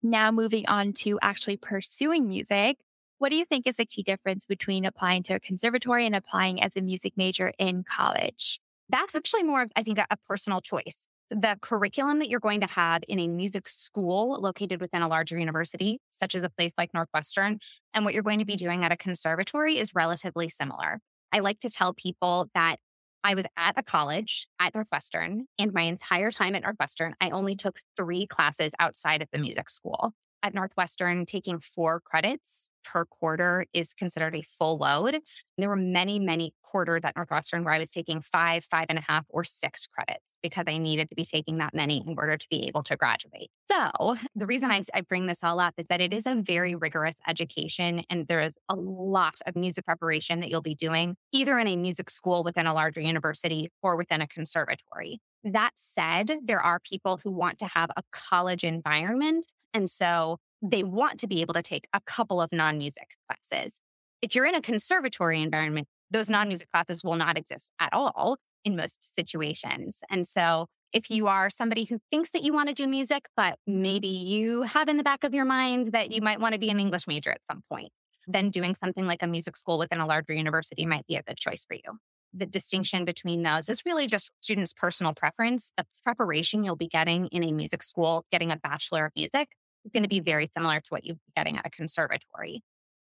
Now, 0.02 0.32
moving 0.32 0.66
on 0.66 0.92
to 0.94 1.18
actually 1.22 1.56
pursuing 1.56 2.28
music, 2.28 2.78
what 3.18 3.28
do 3.28 3.36
you 3.36 3.44
think 3.44 3.66
is 3.66 3.76
the 3.76 3.86
key 3.86 4.02
difference 4.02 4.44
between 4.44 4.84
applying 4.84 5.22
to 5.24 5.34
a 5.34 5.40
conservatory 5.40 6.06
and 6.06 6.16
applying 6.16 6.60
as 6.60 6.76
a 6.76 6.80
music 6.80 7.12
major 7.16 7.52
in 7.58 7.84
college? 7.84 8.58
That's 8.92 9.14
actually 9.14 9.42
more 9.42 9.62
of, 9.62 9.72
I 9.74 9.82
think, 9.82 9.98
a, 9.98 10.06
a 10.10 10.16
personal 10.28 10.60
choice. 10.60 11.08
The 11.30 11.56
curriculum 11.62 12.18
that 12.18 12.28
you're 12.28 12.40
going 12.40 12.60
to 12.60 12.66
have 12.66 13.02
in 13.08 13.18
a 13.18 13.26
music 13.26 13.66
school 13.68 14.38
located 14.40 14.82
within 14.82 15.00
a 15.00 15.08
larger 15.08 15.38
university, 15.38 15.98
such 16.10 16.34
as 16.34 16.42
a 16.42 16.50
place 16.50 16.72
like 16.76 16.92
Northwestern, 16.92 17.58
and 17.94 18.04
what 18.04 18.12
you're 18.12 18.22
going 18.22 18.40
to 18.40 18.44
be 18.44 18.56
doing 18.56 18.84
at 18.84 18.92
a 18.92 18.96
conservatory 18.96 19.78
is 19.78 19.94
relatively 19.94 20.50
similar. 20.50 21.00
I 21.32 21.38
like 21.38 21.58
to 21.60 21.70
tell 21.70 21.94
people 21.94 22.48
that 22.54 22.76
I 23.24 23.34
was 23.34 23.46
at 23.56 23.78
a 23.78 23.82
college 23.82 24.46
at 24.60 24.74
Northwestern, 24.74 25.46
and 25.58 25.72
my 25.72 25.82
entire 25.82 26.30
time 26.30 26.54
at 26.54 26.62
Northwestern, 26.62 27.14
I 27.18 27.30
only 27.30 27.56
took 27.56 27.78
three 27.96 28.26
classes 28.26 28.72
outside 28.78 29.22
of 29.22 29.28
the 29.32 29.38
music 29.38 29.70
school 29.70 30.12
at 30.42 30.54
Northwestern, 30.54 31.26
taking 31.26 31.60
four 31.60 32.00
credits 32.00 32.70
per 32.84 33.04
quarter 33.04 33.64
is 33.72 33.94
considered 33.94 34.34
a 34.34 34.42
full 34.42 34.78
load. 34.78 35.20
There 35.56 35.68
were 35.68 35.76
many, 35.76 36.18
many 36.18 36.54
quarters 36.62 37.02
at 37.04 37.14
Northwestern 37.16 37.64
where 37.64 37.74
I 37.74 37.78
was 37.78 37.90
taking 37.90 38.20
five, 38.20 38.64
five 38.64 38.86
and 38.88 38.98
a 38.98 39.02
half, 39.02 39.24
or 39.28 39.44
six 39.44 39.86
credits 39.86 40.32
because 40.42 40.64
I 40.66 40.78
needed 40.78 41.08
to 41.10 41.14
be 41.14 41.24
taking 41.24 41.58
that 41.58 41.74
many 41.74 42.02
in 42.06 42.14
order 42.18 42.36
to 42.36 42.46
be 42.50 42.66
able 42.66 42.82
to 42.84 42.96
graduate. 42.96 43.50
So 43.70 44.16
the 44.34 44.46
reason 44.46 44.70
I, 44.70 44.82
I 44.94 45.02
bring 45.02 45.26
this 45.26 45.44
all 45.44 45.60
up 45.60 45.74
is 45.78 45.86
that 45.86 46.00
it 46.00 46.12
is 46.12 46.26
a 46.26 46.34
very 46.34 46.74
rigorous 46.74 47.16
education 47.28 48.02
and 48.10 48.26
there 48.26 48.40
is 48.40 48.58
a 48.68 48.74
lot 48.74 49.36
of 49.46 49.56
music 49.56 49.84
preparation 49.84 50.40
that 50.40 50.50
you'll 50.50 50.60
be 50.60 50.74
doing 50.74 51.16
either 51.32 51.58
in 51.58 51.68
a 51.68 51.76
music 51.76 52.10
school 52.10 52.42
within 52.42 52.66
a 52.66 52.74
larger 52.74 53.00
university 53.00 53.70
or 53.82 53.96
within 53.96 54.20
a 54.20 54.26
conservatory. 54.26 55.20
That 55.44 55.72
said, 55.74 56.30
there 56.44 56.60
are 56.60 56.78
people 56.80 57.20
who 57.22 57.30
want 57.30 57.58
to 57.58 57.66
have 57.66 57.90
a 57.96 58.02
college 58.12 58.64
environment 58.64 59.46
and 59.74 59.90
so 59.90 60.38
they 60.62 60.84
want 60.84 61.18
to 61.20 61.26
be 61.26 61.40
able 61.40 61.54
to 61.54 61.62
take 61.62 61.88
a 61.92 62.00
couple 62.00 62.40
of 62.40 62.52
non 62.52 62.78
music 62.78 63.16
classes. 63.28 63.80
If 64.20 64.34
you're 64.34 64.46
in 64.46 64.54
a 64.54 64.62
conservatory 64.62 65.42
environment, 65.42 65.88
those 66.10 66.30
non 66.30 66.48
music 66.48 66.70
classes 66.70 67.02
will 67.02 67.16
not 67.16 67.36
exist 67.36 67.72
at 67.80 67.92
all 67.92 68.36
in 68.64 68.76
most 68.76 69.14
situations. 69.14 70.02
And 70.08 70.26
so 70.26 70.66
if 70.92 71.10
you 71.10 71.26
are 71.26 71.50
somebody 71.50 71.84
who 71.84 71.98
thinks 72.10 72.30
that 72.30 72.42
you 72.42 72.52
want 72.52 72.68
to 72.68 72.74
do 72.74 72.86
music, 72.86 73.26
but 73.36 73.58
maybe 73.66 74.08
you 74.08 74.62
have 74.62 74.88
in 74.88 74.98
the 74.98 75.02
back 75.02 75.24
of 75.24 75.34
your 75.34 75.46
mind 75.46 75.92
that 75.92 76.12
you 76.12 76.20
might 76.20 76.38
want 76.38 76.52
to 76.52 76.58
be 76.58 76.70
an 76.70 76.78
English 76.78 77.08
major 77.08 77.30
at 77.30 77.44
some 77.46 77.62
point, 77.68 77.90
then 78.28 78.50
doing 78.50 78.74
something 78.74 79.06
like 79.06 79.22
a 79.22 79.26
music 79.26 79.56
school 79.56 79.78
within 79.78 80.00
a 80.00 80.06
larger 80.06 80.34
university 80.34 80.86
might 80.86 81.06
be 81.06 81.16
a 81.16 81.22
good 81.22 81.38
choice 81.38 81.64
for 81.66 81.74
you. 81.74 81.98
The 82.34 82.46
distinction 82.46 83.04
between 83.04 83.42
those 83.42 83.68
is 83.68 83.84
really 83.84 84.06
just 84.06 84.30
students' 84.40 84.72
personal 84.72 85.14
preference. 85.14 85.72
The 85.76 85.84
preparation 86.04 86.64
you'll 86.64 86.76
be 86.76 86.88
getting 86.88 87.26
in 87.26 87.44
a 87.44 87.52
music 87.52 87.82
school, 87.82 88.24
getting 88.32 88.50
a 88.50 88.56
bachelor 88.56 89.06
of 89.06 89.12
music, 89.14 89.50
is 89.84 89.92
going 89.92 90.02
to 90.02 90.08
be 90.08 90.20
very 90.20 90.48
similar 90.52 90.80
to 90.80 90.86
what 90.88 91.04
you'd 91.04 91.16
be 91.16 91.32
getting 91.36 91.58
at 91.58 91.66
a 91.66 91.70
conservatory. 91.70 92.62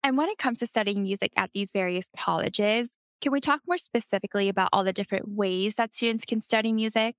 And 0.05 0.17
when 0.17 0.29
it 0.29 0.39
comes 0.39 0.61
to 0.61 0.67
studying 0.67 1.03
music 1.03 1.33
at 1.37 1.51
these 1.53 1.73
various 1.73 2.09
colleges, 2.17 2.91
can 3.21 3.33
we 3.33 3.41
talk 3.41 3.61
more 3.67 3.79
specifically 3.79 4.49
about 4.49 4.69
all 4.73 4.85
the 4.85 4.93
different 4.93 5.29
ways 5.29 5.75
that 5.75 5.93
students 5.95 6.25
can 6.25 6.41
study 6.41 6.73
music? 6.73 7.17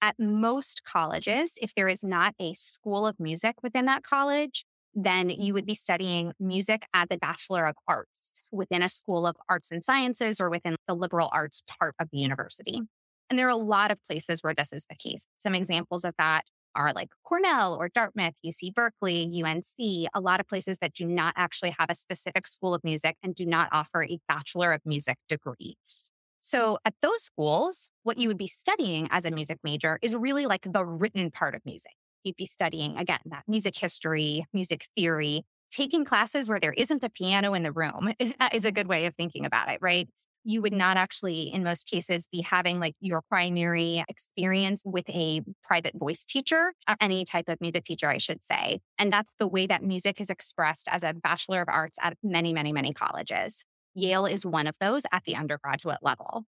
At 0.00 0.16
most 0.18 0.84
colleges, 0.84 1.54
if 1.60 1.74
there 1.74 1.88
is 1.88 2.04
not 2.04 2.34
a 2.38 2.54
school 2.54 3.06
of 3.06 3.18
music 3.18 3.56
within 3.62 3.86
that 3.86 4.04
college, 4.04 4.64
then 5.04 5.30
you 5.30 5.54
would 5.54 5.66
be 5.66 5.74
studying 5.74 6.32
music 6.40 6.86
as 6.92 7.06
a 7.10 7.18
Bachelor 7.18 7.66
of 7.66 7.76
Arts 7.86 8.42
within 8.50 8.82
a 8.82 8.88
School 8.88 9.26
of 9.26 9.36
Arts 9.48 9.70
and 9.70 9.82
Sciences 9.84 10.40
or 10.40 10.50
within 10.50 10.76
the 10.86 10.94
liberal 10.94 11.28
arts 11.32 11.62
part 11.66 11.94
of 12.00 12.08
the 12.10 12.18
university. 12.18 12.82
And 13.30 13.38
there 13.38 13.46
are 13.46 13.50
a 13.50 13.56
lot 13.56 13.90
of 13.90 14.02
places 14.04 14.42
where 14.42 14.54
this 14.54 14.72
is 14.72 14.86
the 14.88 14.96
case. 14.96 15.26
Some 15.36 15.54
examples 15.54 16.04
of 16.04 16.14
that 16.18 16.46
are 16.74 16.92
like 16.92 17.10
Cornell 17.24 17.76
or 17.78 17.88
Dartmouth, 17.88 18.34
UC 18.44 18.74
Berkeley, 18.74 19.42
UNC, 19.44 20.08
a 20.14 20.20
lot 20.20 20.40
of 20.40 20.48
places 20.48 20.78
that 20.80 20.94
do 20.94 21.04
not 21.04 21.34
actually 21.36 21.74
have 21.78 21.90
a 21.90 21.94
specific 21.94 22.46
school 22.46 22.74
of 22.74 22.82
music 22.82 23.16
and 23.22 23.34
do 23.34 23.46
not 23.46 23.68
offer 23.70 24.04
a 24.04 24.18
Bachelor 24.28 24.72
of 24.72 24.80
Music 24.84 25.16
degree. 25.28 25.76
So 26.40 26.78
at 26.84 26.94
those 27.02 27.22
schools, 27.22 27.90
what 28.02 28.18
you 28.18 28.28
would 28.28 28.38
be 28.38 28.46
studying 28.46 29.08
as 29.10 29.24
a 29.24 29.30
music 29.30 29.58
major 29.62 29.98
is 30.02 30.16
really 30.16 30.46
like 30.46 30.66
the 30.72 30.84
written 30.84 31.30
part 31.30 31.54
of 31.54 31.62
music. 31.64 31.92
You'd 32.28 32.36
be 32.36 32.46
studying, 32.46 32.96
again, 32.96 33.20
that 33.26 33.44
music 33.48 33.76
history, 33.76 34.46
music 34.52 34.86
theory, 34.96 35.44
taking 35.70 36.04
classes 36.04 36.48
where 36.48 36.60
there 36.60 36.72
isn't 36.72 37.04
a 37.04 37.10
piano 37.10 37.54
in 37.54 37.62
the 37.62 37.72
room 37.72 38.12
is, 38.18 38.34
uh, 38.40 38.48
is 38.52 38.64
a 38.64 38.72
good 38.72 38.86
way 38.86 39.06
of 39.06 39.14
thinking 39.16 39.44
about 39.44 39.68
it, 39.68 39.78
right? 39.80 40.08
you 40.48 40.62
would 40.62 40.72
not 40.72 40.96
actually, 40.96 41.42
in 41.52 41.62
most 41.62 41.86
cases, 41.86 42.26
be 42.32 42.40
having 42.40 42.80
like 42.80 42.94
your 43.00 43.20
primary 43.28 44.02
experience 44.08 44.82
with 44.82 45.06
a 45.10 45.42
private 45.62 45.94
voice 45.94 46.24
teacher, 46.24 46.72
any 47.02 47.26
type 47.26 47.48
of 47.48 47.60
music 47.60 47.84
teacher, 47.84 48.08
I 48.08 48.16
should 48.16 48.42
say. 48.42 48.80
And 48.98 49.12
that's 49.12 49.30
the 49.38 49.46
way 49.46 49.66
that 49.66 49.82
music 49.82 50.22
is 50.22 50.30
expressed 50.30 50.88
as 50.90 51.02
a 51.02 51.12
Bachelor 51.12 51.60
of 51.60 51.68
Arts 51.68 51.98
at 52.00 52.16
many, 52.22 52.54
many, 52.54 52.72
many 52.72 52.94
colleges. 52.94 53.62
Yale 53.94 54.24
is 54.24 54.46
one 54.46 54.66
of 54.66 54.74
those 54.80 55.02
at 55.12 55.24
the 55.24 55.36
undergraduate 55.36 55.98
level. 56.00 56.44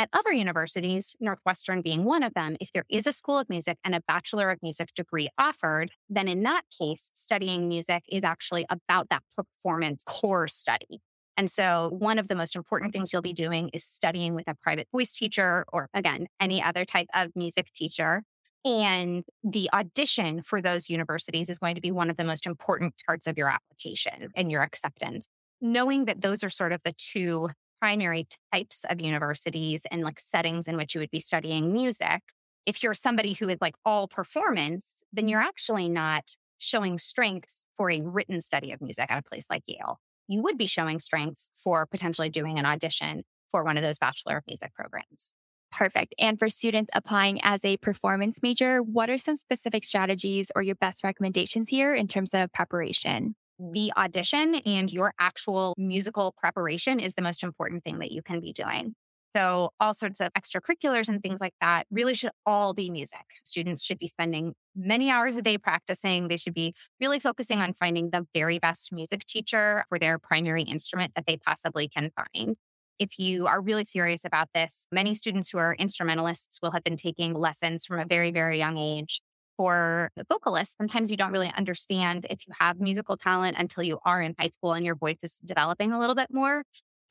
At 0.00 0.08
other 0.14 0.32
universities, 0.32 1.14
Northwestern 1.20 1.82
being 1.82 2.04
one 2.04 2.22
of 2.22 2.32
them, 2.32 2.56
if 2.58 2.72
there 2.72 2.86
is 2.88 3.06
a 3.06 3.12
School 3.12 3.38
of 3.38 3.50
Music 3.50 3.76
and 3.84 3.94
a 3.94 4.00
Bachelor 4.08 4.50
of 4.50 4.58
Music 4.62 4.94
degree 4.96 5.28
offered, 5.36 5.90
then 6.08 6.26
in 6.26 6.42
that 6.44 6.62
case, 6.80 7.10
studying 7.12 7.68
music 7.68 8.04
is 8.08 8.24
actually 8.24 8.64
about 8.70 9.10
that 9.10 9.22
performance 9.36 10.02
core 10.06 10.48
study. 10.48 11.02
And 11.36 11.50
so, 11.50 11.90
one 11.98 12.18
of 12.18 12.28
the 12.28 12.34
most 12.34 12.56
important 12.56 12.94
things 12.94 13.12
you'll 13.12 13.20
be 13.20 13.34
doing 13.34 13.68
is 13.74 13.84
studying 13.84 14.34
with 14.34 14.48
a 14.48 14.54
private 14.54 14.88
voice 14.90 15.12
teacher 15.12 15.66
or, 15.70 15.90
again, 15.92 16.28
any 16.40 16.62
other 16.62 16.86
type 16.86 17.08
of 17.14 17.32
music 17.36 17.70
teacher. 17.74 18.22
And 18.64 19.22
the 19.44 19.68
audition 19.74 20.42
for 20.42 20.62
those 20.62 20.88
universities 20.88 21.50
is 21.50 21.58
going 21.58 21.74
to 21.74 21.82
be 21.82 21.92
one 21.92 22.08
of 22.08 22.16
the 22.16 22.24
most 22.24 22.46
important 22.46 22.94
parts 23.06 23.26
of 23.26 23.36
your 23.36 23.50
application 23.50 24.30
and 24.34 24.50
your 24.50 24.62
acceptance. 24.62 25.28
Knowing 25.60 26.06
that 26.06 26.22
those 26.22 26.42
are 26.42 26.48
sort 26.48 26.72
of 26.72 26.80
the 26.86 26.94
two 26.96 27.50
primary 27.80 28.28
types 28.52 28.84
of 28.88 29.00
universities 29.00 29.86
and 29.90 30.02
like 30.02 30.20
settings 30.20 30.68
in 30.68 30.76
which 30.76 30.94
you 30.94 31.00
would 31.00 31.10
be 31.10 31.20
studying 31.20 31.72
music. 31.72 32.22
If 32.66 32.82
you're 32.82 32.94
somebody 32.94 33.32
who 33.32 33.48
is 33.48 33.58
like 33.60 33.74
all 33.84 34.06
performance, 34.06 35.02
then 35.12 35.28
you're 35.28 35.40
actually 35.40 35.88
not 35.88 36.36
showing 36.58 36.98
strengths 36.98 37.64
for 37.76 37.90
a 37.90 38.02
written 38.02 38.40
study 38.40 38.70
of 38.72 38.80
music 38.82 39.10
at 39.10 39.18
a 39.18 39.22
place 39.22 39.46
like 39.48 39.62
Yale 39.66 39.98
you 40.30 40.42
would 40.42 40.56
be 40.56 40.66
showing 40.66 41.00
strengths 41.00 41.50
for 41.62 41.86
potentially 41.86 42.30
doing 42.30 42.58
an 42.58 42.64
audition 42.64 43.24
for 43.50 43.64
one 43.64 43.76
of 43.76 43.82
those 43.82 43.98
Bachelor 43.98 44.38
of 44.38 44.44
Music 44.46 44.72
programs. 44.72 45.34
Perfect. 45.72 46.14
And 46.18 46.38
for 46.38 46.48
students 46.48 46.90
applying 46.94 47.40
as 47.42 47.64
a 47.64 47.76
performance 47.78 48.38
major, 48.40 48.80
what 48.80 49.10
are 49.10 49.18
some 49.18 49.36
specific 49.36 49.84
strategies 49.84 50.50
or 50.54 50.62
your 50.62 50.76
best 50.76 51.02
recommendations 51.02 51.68
here 51.68 51.94
in 51.94 52.06
terms 52.06 52.30
of 52.32 52.52
preparation? 52.52 53.34
The 53.60 53.92
audition 53.94 54.54
and 54.54 54.90
your 54.90 55.12
actual 55.20 55.74
musical 55.76 56.34
preparation 56.38 56.98
is 56.98 57.14
the 57.14 57.20
most 57.20 57.42
important 57.42 57.84
thing 57.84 57.98
that 57.98 58.10
you 58.10 58.22
can 58.22 58.40
be 58.40 58.54
doing. 58.54 58.94
So, 59.36 59.70
all 59.78 59.92
sorts 59.92 60.20
of 60.20 60.32
extracurriculars 60.32 61.08
and 61.08 61.22
things 61.22 61.42
like 61.42 61.52
that 61.60 61.86
really 61.90 62.14
should 62.14 62.30
all 62.46 62.72
be 62.72 62.90
music. 62.90 63.20
Students 63.44 63.84
should 63.84 63.98
be 63.98 64.08
spending 64.08 64.54
many 64.74 65.10
hours 65.10 65.36
a 65.36 65.42
day 65.42 65.58
practicing. 65.58 66.28
They 66.28 66.38
should 66.38 66.54
be 66.54 66.74
really 67.00 67.20
focusing 67.20 67.60
on 67.60 67.74
finding 67.74 68.10
the 68.10 68.26
very 68.34 68.58
best 68.58 68.92
music 68.92 69.26
teacher 69.26 69.84
for 69.88 69.98
their 69.98 70.18
primary 70.18 70.62
instrument 70.62 71.12
that 71.14 71.26
they 71.26 71.36
possibly 71.36 71.86
can 71.86 72.10
find. 72.16 72.56
If 72.98 73.18
you 73.18 73.46
are 73.46 73.60
really 73.60 73.84
serious 73.84 74.24
about 74.24 74.48
this, 74.54 74.86
many 74.90 75.14
students 75.14 75.50
who 75.50 75.58
are 75.58 75.74
instrumentalists 75.74 76.58
will 76.62 76.72
have 76.72 76.82
been 76.82 76.96
taking 76.96 77.34
lessons 77.34 77.84
from 77.84 78.00
a 78.00 78.06
very, 78.06 78.30
very 78.30 78.58
young 78.58 78.78
age. 78.78 79.20
For 79.60 80.10
vocalists, 80.30 80.74
sometimes 80.78 81.10
you 81.10 81.18
don't 81.18 81.32
really 81.32 81.52
understand 81.54 82.24
if 82.30 82.46
you 82.46 82.54
have 82.58 82.80
musical 82.80 83.18
talent 83.18 83.58
until 83.58 83.82
you 83.82 83.98
are 84.06 84.22
in 84.22 84.34
high 84.38 84.48
school 84.48 84.72
and 84.72 84.86
your 84.86 84.94
voice 84.94 85.18
is 85.22 85.36
developing 85.44 85.92
a 85.92 85.98
little 85.98 86.14
bit 86.14 86.28
more. 86.32 86.62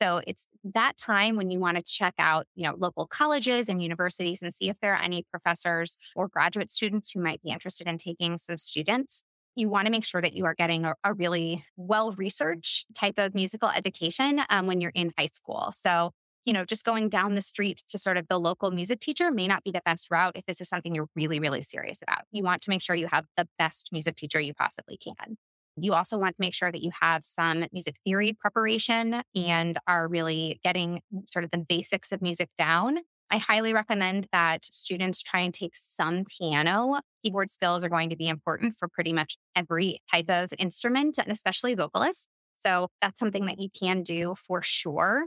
So 0.02 0.20
it's 0.26 0.48
that 0.74 0.96
time 0.96 1.36
when 1.36 1.52
you 1.52 1.60
want 1.60 1.76
to 1.76 1.82
check 1.84 2.14
out, 2.18 2.48
you 2.56 2.66
know, 2.66 2.74
local 2.76 3.06
colleges 3.06 3.68
and 3.68 3.80
universities 3.80 4.42
and 4.42 4.52
see 4.52 4.68
if 4.68 4.76
there 4.82 4.94
are 4.94 5.00
any 5.00 5.24
professors 5.30 5.96
or 6.16 6.26
graduate 6.26 6.72
students 6.72 7.12
who 7.12 7.20
might 7.20 7.40
be 7.40 7.50
interested 7.50 7.86
in 7.86 7.98
taking 7.98 8.36
some 8.36 8.58
students. 8.58 9.22
You 9.54 9.68
want 9.68 9.86
to 9.86 9.92
make 9.92 10.04
sure 10.04 10.20
that 10.20 10.32
you 10.32 10.44
are 10.44 10.54
getting 10.54 10.84
a, 10.84 10.96
a 11.04 11.14
really 11.14 11.64
well 11.76 12.14
researched 12.14 12.92
type 12.96 13.14
of 13.18 13.32
musical 13.32 13.68
education 13.68 14.42
um, 14.50 14.66
when 14.66 14.80
you're 14.80 14.90
in 14.96 15.12
high 15.16 15.28
school. 15.32 15.70
So, 15.70 16.10
you 16.44 16.52
know, 16.52 16.64
just 16.64 16.84
going 16.84 17.08
down 17.08 17.34
the 17.34 17.42
street 17.42 17.82
to 17.88 17.98
sort 17.98 18.16
of 18.16 18.26
the 18.28 18.38
local 18.38 18.70
music 18.70 19.00
teacher 19.00 19.30
may 19.30 19.46
not 19.46 19.64
be 19.64 19.70
the 19.70 19.82
best 19.84 20.10
route 20.10 20.36
if 20.36 20.46
this 20.46 20.60
is 20.60 20.68
something 20.68 20.94
you're 20.94 21.08
really, 21.14 21.38
really 21.38 21.62
serious 21.62 22.02
about. 22.02 22.22
You 22.30 22.42
want 22.42 22.62
to 22.62 22.70
make 22.70 22.82
sure 22.82 22.96
you 22.96 23.08
have 23.08 23.26
the 23.36 23.46
best 23.58 23.90
music 23.92 24.16
teacher 24.16 24.40
you 24.40 24.54
possibly 24.54 24.96
can. 24.96 25.36
You 25.76 25.94
also 25.94 26.18
want 26.18 26.36
to 26.36 26.40
make 26.40 26.54
sure 26.54 26.72
that 26.72 26.82
you 26.82 26.90
have 27.00 27.24
some 27.24 27.64
music 27.72 27.96
theory 28.04 28.36
preparation 28.38 29.22
and 29.34 29.78
are 29.86 30.08
really 30.08 30.60
getting 30.64 31.02
sort 31.26 31.44
of 31.44 31.50
the 31.50 31.58
basics 31.58 32.12
of 32.12 32.20
music 32.20 32.48
down. 32.58 32.98
I 33.30 33.38
highly 33.38 33.72
recommend 33.72 34.26
that 34.32 34.64
students 34.64 35.22
try 35.22 35.40
and 35.40 35.54
take 35.54 35.76
some 35.76 36.24
piano. 36.24 37.00
Keyboard 37.22 37.48
skills 37.48 37.84
are 37.84 37.88
going 37.88 38.10
to 38.10 38.16
be 38.16 38.28
important 38.28 38.74
for 38.76 38.88
pretty 38.88 39.12
much 39.12 39.36
every 39.54 40.00
type 40.10 40.28
of 40.28 40.52
instrument, 40.58 41.18
and 41.18 41.30
especially 41.30 41.74
vocalists. 41.74 42.26
So 42.56 42.88
that's 43.00 43.20
something 43.20 43.46
that 43.46 43.60
you 43.60 43.68
can 43.70 44.02
do 44.02 44.34
for 44.46 44.62
sure. 44.62 45.26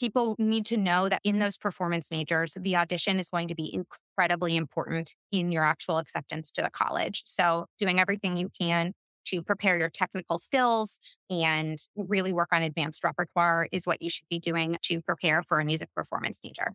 People 0.00 0.34
need 0.38 0.64
to 0.66 0.78
know 0.78 1.10
that 1.10 1.20
in 1.24 1.40
those 1.40 1.58
performance 1.58 2.10
majors, 2.10 2.56
the 2.58 2.74
audition 2.76 3.18
is 3.18 3.28
going 3.28 3.48
to 3.48 3.54
be 3.54 3.72
incredibly 3.74 4.56
important 4.56 5.14
in 5.30 5.52
your 5.52 5.62
actual 5.62 5.98
acceptance 5.98 6.50
to 6.52 6.62
the 6.62 6.70
college. 6.70 7.22
So, 7.26 7.66
doing 7.78 8.00
everything 8.00 8.38
you 8.38 8.48
can 8.58 8.94
to 9.26 9.42
prepare 9.42 9.78
your 9.78 9.90
technical 9.90 10.38
skills 10.38 10.98
and 11.28 11.78
really 11.94 12.32
work 12.32 12.48
on 12.50 12.62
advanced 12.62 13.04
repertoire 13.04 13.68
is 13.72 13.86
what 13.86 14.00
you 14.00 14.08
should 14.08 14.26
be 14.30 14.40
doing 14.40 14.78
to 14.82 15.02
prepare 15.02 15.42
for 15.42 15.60
a 15.60 15.64
music 15.66 15.90
performance 15.94 16.40
major. 16.42 16.72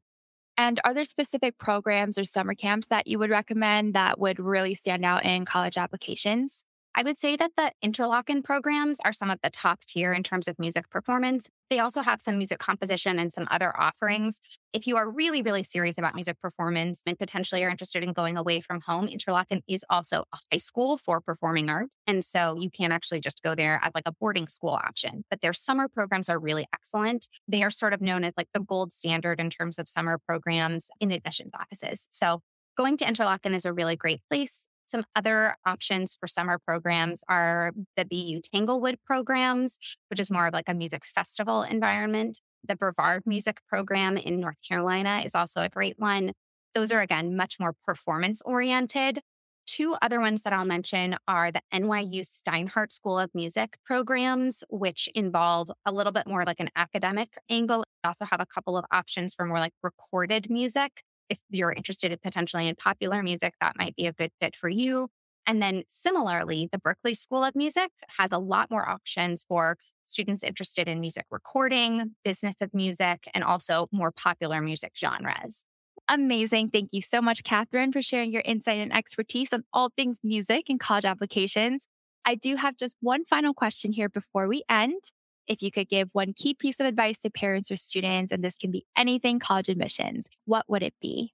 And 0.57 0.79
are 0.85 0.93
there 0.93 1.05
specific 1.05 1.57
programs 1.57 2.17
or 2.17 2.25
summer 2.25 2.55
camps 2.55 2.87
that 2.87 3.07
you 3.07 3.19
would 3.19 3.29
recommend 3.31 3.95
that 3.95 4.19
would 4.19 4.39
really 4.39 4.75
stand 4.75 5.05
out 5.05 5.25
in 5.25 5.45
college 5.45 5.77
applications? 5.77 6.65
I 6.97 7.03
would 7.03 7.17
say 7.17 7.35
that 7.35 7.51
the 7.57 7.73
Interlochen 7.83 8.41
programs 8.41 9.01
are 9.03 9.11
some 9.11 9.29
of 9.29 9.39
the 9.43 9.49
top 9.49 9.81
tier 9.81 10.13
in 10.13 10.23
terms 10.23 10.47
of 10.47 10.57
music 10.57 10.89
performance. 10.89 11.49
They 11.69 11.79
also 11.79 12.01
have 12.01 12.21
some 12.21 12.37
music 12.37 12.59
composition 12.59 13.19
and 13.19 13.33
some 13.33 13.49
other 13.51 13.77
offerings. 13.77 14.39
If 14.71 14.87
you 14.87 14.95
are 14.95 15.09
really, 15.09 15.41
really 15.41 15.63
serious 15.63 15.97
about 15.97 16.15
music 16.15 16.39
performance 16.41 17.01
and 17.05 17.19
potentially 17.19 17.65
are 17.65 17.69
interested 17.69 18.01
in 18.01 18.13
going 18.13 18.37
away 18.37 18.61
from 18.61 18.79
home, 18.79 19.07
Interlochen 19.07 19.61
is 19.67 19.83
also 19.89 20.23
a 20.31 20.37
high 20.53 20.57
school 20.57 20.95
for 20.95 21.19
performing 21.19 21.69
arts. 21.69 21.97
And 22.07 22.23
so 22.23 22.55
you 22.57 22.69
can 22.69 22.93
actually 22.93 23.19
just 23.19 23.43
go 23.43 23.55
there 23.55 23.81
as 23.83 23.91
like 23.93 24.05
a 24.05 24.13
boarding 24.13 24.47
school 24.47 24.69
option. 24.69 25.25
But 25.29 25.41
their 25.41 25.53
summer 25.53 25.89
programs 25.89 26.29
are 26.29 26.39
really 26.39 26.65
excellent. 26.73 27.27
They 27.45 27.61
are 27.61 27.71
sort 27.71 27.91
of 27.91 27.99
known 27.99 28.23
as 28.23 28.31
like 28.37 28.47
the 28.53 28.61
gold 28.61 28.93
standard 28.93 29.41
in 29.41 29.49
terms 29.49 29.79
of 29.79 29.89
summer 29.89 30.17
programs 30.17 30.87
in 31.01 31.11
admissions 31.11 31.51
offices. 31.59 32.07
So 32.09 32.41
going 32.77 32.95
to 32.97 33.05
Interlochen 33.05 33.53
is 33.53 33.65
a 33.65 33.73
really 33.73 33.97
great 33.97 34.21
place. 34.29 34.69
Some 34.85 35.03
other 35.15 35.57
options 35.65 36.15
for 36.19 36.27
summer 36.27 36.59
programs 36.59 37.23
are 37.27 37.71
the 37.97 38.05
BU 38.05 38.41
Tanglewood 38.41 38.97
programs, 39.03 39.79
which 40.09 40.19
is 40.19 40.29
more 40.29 40.47
of 40.47 40.53
like 40.53 40.69
a 40.69 40.75
music 40.75 41.05
festival 41.05 41.63
environment. 41.63 42.39
The 42.67 42.75
Brevard 42.75 43.23
Music 43.25 43.61
Program 43.67 44.15
in 44.15 44.39
North 44.39 44.61
Carolina 44.67 45.23
is 45.25 45.33
also 45.33 45.61
a 45.61 45.69
great 45.69 45.95
one. 45.97 46.33
Those 46.75 46.91
are, 46.91 47.01
again, 47.01 47.35
much 47.35 47.59
more 47.59 47.73
performance 47.85 48.41
oriented. 48.43 49.21
Two 49.65 49.95
other 50.01 50.19
ones 50.19 50.43
that 50.43 50.53
I'll 50.53 50.65
mention 50.65 51.17
are 51.27 51.51
the 51.51 51.61
NYU 51.73 52.21
Steinhardt 52.21 52.91
School 52.91 53.17
of 53.17 53.33
Music 53.33 53.77
programs, 53.83 54.63
which 54.69 55.09
involve 55.15 55.71
a 55.85 55.91
little 55.91 56.11
bit 56.11 56.27
more 56.27 56.45
like 56.45 56.59
an 56.59 56.69
academic 56.75 57.29
angle. 57.49 57.79
We 57.79 58.07
also 58.07 58.25
have 58.25 58.39
a 58.39 58.45
couple 58.45 58.77
of 58.77 58.85
options 58.91 59.33
for 59.33 59.45
more 59.45 59.57
like 59.57 59.73
recorded 59.81 60.51
music 60.51 61.01
if 61.29 61.39
you're 61.49 61.71
interested 61.71 62.11
in 62.11 62.19
potentially 62.23 62.67
in 62.67 62.75
popular 62.75 63.23
music, 63.23 63.53
that 63.61 63.77
might 63.77 63.95
be 63.95 64.07
a 64.07 64.13
good 64.13 64.31
fit 64.39 64.55
for 64.55 64.69
you. 64.69 65.09
And 65.47 65.61
then 65.61 65.83
similarly, 65.87 66.69
the 66.71 66.79
Berklee 66.79 67.15
School 67.15 67.43
of 67.43 67.55
Music 67.55 67.91
has 68.17 68.31
a 68.31 68.39
lot 68.39 68.71
more 68.71 68.87
options 68.87 69.45
for 69.47 69.77
students 70.03 70.43
interested 70.43 70.87
in 70.87 70.99
music 70.99 71.25
recording, 71.29 72.15
business 72.23 72.55
of 72.61 72.73
music, 72.73 73.27
and 73.33 73.43
also 73.43 73.87
more 73.91 74.11
popular 74.11 74.59
music 74.59 74.93
genres. 74.97 75.65
Amazing. 76.07 76.69
Thank 76.69 76.89
you 76.93 77.01
so 77.01 77.21
much, 77.21 77.43
Kathryn, 77.43 77.91
for 77.91 78.01
sharing 78.01 78.31
your 78.31 78.43
insight 78.45 78.77
and 78.79 78.93
expertise 78.93 79.53
on 79.53 79.63
all 79.73 79.89
things 79.95 80.19
music 80.23 80.65
and 80.69 80.79
college 80.79 81.05
applications. 81.05 81.87
I 82.25 82.35
do 82.35 82.55
have 82.55 82.77
just 82.77 82.97
one 83.01 83.25
final 83.25 83.53
question 83.53 83.91
here 83.91 84.09
before 84.09 84.47
we 84.47 84.63
end 84.69 85.01
if 85.47 85.61
you 85.61 85.71
could 85.71 85.89
give 85.89 86.09
one 86.13 86.33
key 86.33 86.53
piece 86.53 86.79
of 86.79 86.85
advice 86.85 87.19
to 87.19 87.29
parents 87.29 87.71
or 87.71 87.77
students, 87.77 88.31
and 88.31 88.43
this 88.43 88.57
can 88.57 88.71
be 88.71 88.85
anything 88.97 89.39
college 89.39 89.69
admissions, 89.69 90.29
what 90.45 90.65
would 90.69 90.83
it 90.83 90.95
be? 91.01 91.33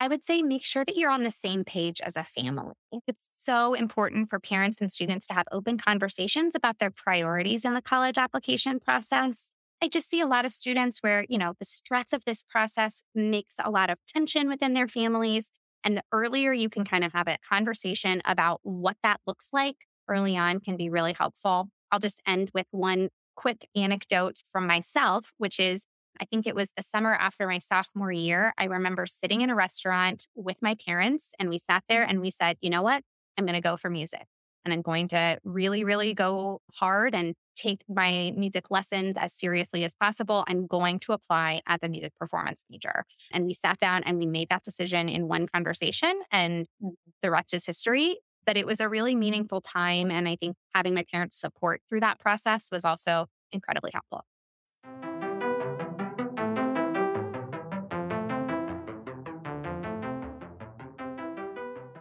I 0.00 0.08
would 0.08 0.24
say 0.24 0.42
make 0.42 0.64
sure 0.64 0.84
that 0.84 0.96
you're 0.96 1.12
on 1.12 1.22
the 1.22 1.30
same 1.30 1.62
page 1.62 2.00
as 2.00 2.16
a 2.16 2.24
family. 2.24 2.74
It's 3.06 3.30
so 3.34 3.74
important 3.74 4.30
for 4.30 4.40
parents 4.40 4.80
and 4.80 4.90
students 4.90 5.28
to 5.28 5.34
have 5.34 5.46
open 5.52 5.78
conversations 5.78 6.56
about 6.56 6.80
their 6.80 6.90
priorities 6.90 7.64
in 7.64 7.74
the 7.74 7.80
college 7.80 8.18
application 8.18 8.80
process. 8.80 9.54
I 9.80 9.86
just 9.86 10.10
see 10.10 10.20
a 10.20 10.26
lot 10.26 10.44
of 10.44 10.52
students 10.52 10.98
where, 11.02 11.24
you 11.28 11.38
know, 11.38 11.54
the 11.58 11.64
stress 11.64 12.12
of 12.12 12.24
this 12.24 12.42
process 12.42 13.04
makes 13.14 13.56
a 13.62 13.70
lot 13.70 13.90
of 13.90 13.98
tension 14.08 14.48
within 14.48 14.74
their 14.74 14.88
families. 14.88 15.52
And 15.84 15.96
the 15.96 16.02
earlier 16.10 16.52
you 16.52 16.68
can 16.68 16.84
kind 16.84 17.04
of 17.04 17.12
have 17.12 17.28
a 17.28 17.38
conversation 17.48 18.22
about 18.24 18.58
what 18.64 18.96
that 19.04 19.20
looks 19.24 19.50
like 19.52 19.76
early 20.08 20.36
on 20.36 20.58
can 20.58 20.76
be 20.76 20.90
really 20.90 21.12
helpful. 21.12 21.68
I'll 21.92 22.00
just 22.00 22.20
end 22.26 22.50
with 22.54 22.66
one 22.72 23.10
quick 23.36 23.68
anecdote 23.74 24.42
from 24.50 24.66
myself, 24.66 25.32
which 25.38 25.58
is 25.60 25.86
I 26.20 26.26
think 26.26 26.46
it 26.46 26.54
was 26.54 26.72
the 26.76 26.82
summer 26.82 27.14
after 27.14 27.46
my 27.46 27.58
sophomore 27.58 28.12
year. 28.12 28.52
I 28.58 28.64
remember 28.64 29.06
sitting 29.06 29.40
in 29.40 29.48
a 29.50 29.54
restaurant 29.54 30.28
with 30.34 30.56
my 30.60 30.76
parents 30.86 31.32
and 31.38 31.48
we 31.48 31.58
sat 31.58 31.84
there 31.88 32.02
and 32.02 32.20
we 32.20 32.30
said, 32.30 32.58
you 32.60 32.68
know 32.68 32.82
what? 32.82 33.02
I'm 33.38 33.46
going 33.46 33.54
to 33.54 33.62
go 33.62 33.78
for 33.78 33.88
music. 33.88 34.26
and 34.64 34.72
I'm 34.72 34.82
going 34.82 35.08
to 35.08 35.38
really, 35.44 35.84
really 35.84 36.14
go 36.14 36.60
hard 36.74 37.14
and 37.14 37.34
take 37.56 37.82
my 37.88 38.32
music 38.36 38.70
lessons 38.70 39.14
as 39.16 39.32
seriously 39.34 39.84
as 39.84 39.94
possible. 39.94 40.44
I'm 40.46 40.66
going 40.66 40.98
to 41.00 41.12
apply 41.12 41.62
as 41.66 41.80
a 41.82 41.88
music 41.88 42.14
performance 42.18 42.64
major. 42.70 43.04
And 43.32 43.44
we 43.44 43.54
sat 43.54 43.78
down 43.78 44.02
and 44.04 44.18
we 44.18 44.26
made 44.26 44.48
that 44.50 44.62
decision 44.62 45.08
in 45.08 45.28
one 45.28 45.46
conversation, 45.46 46.22
and 46.30 46.66
mm. 46.82 46.92
the 47.22 47.30
rest 47.30 47.52
is 47.54 47.66
history. 47.66 48.18
That 48.46 48.56
it 48.56 48.66
was 48.66 48.80
a 48.80 48.88
really 48.88 49.14
meaningful 49.14 49.60
time. 49.60 50.10
And 50.10 50.28
I 50.28 50.36
think 50.36 50.56
having 50.74 50.94
my 50.94 51.04
parents' 51.12 51.36
support 51.36 51.80
through 51.88 52.00
that 52.00 52.18
process 52.18 52.68
was 52.72 52.84
also 52.84 53.26
incredibly 53.52 53.90
helpful. 53.92 54.24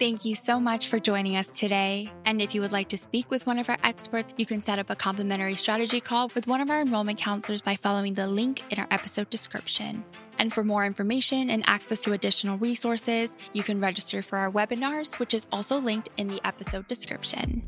Thank 0.02 0.26
you 0.26 0.34
so 0.34 0.60
much 0.60 0.88
for 0.88 1.00
joining 1.00 1.36
us 1.36 1.52
today. 1.52 2.12
And 2.26 2.42
if 2.42 2.56
you 2.56 2.62
would 2.62 2.72
like 2.72 2.90
to 2.90 2.98
speak 2.98 3.30
with 3.30 3.46
one 3.46 3.60
of 3.60 3.70
our 3.70 3.78
experts, 3.84 4.34
you 4.36 4.48
can 4.48 4.64
set 4.64 4.80
up 4.80 4.90
a 4.90 4.96
complimentary 4.96 5.54
strategy 5.54 6.02
call 6.02 6.32
with 6.34 6.48
one 6.48 6.60
of 6.60 6.72
our 6.72 6.82
enrollment 6.82 7.20
counselors 7.20 7.62
by 7.62 7.76
following 7.76 8.16
the 8.16 8.26
link 8.26 8.64
in 8.72 8.80
our 8.80 8.88
episode 8.90 9.30
description. 9.30 10.04
And 10.40 10.52
for 10.52 10.64
more 10.64 10.88
information 10.88 11.52
and 11.52 11.64
access 11.68 12.00
to 12.00 12.14
additional 12.14 12.58
resources, 12.58 13.36
you 13.54 13.62
can 13.62 13.80
register 13.80 14.24
for 14.24 14.40
our 14.40 14.52
webinars, 14.52 15.20
which 15.20 15.36
is 15.36 15.46
also 15.52 15.78
linked 15.78 16.10
in 16.18 16.28
the 16.30 16.42
episode 16.48 16.88
description. 16.88 17.62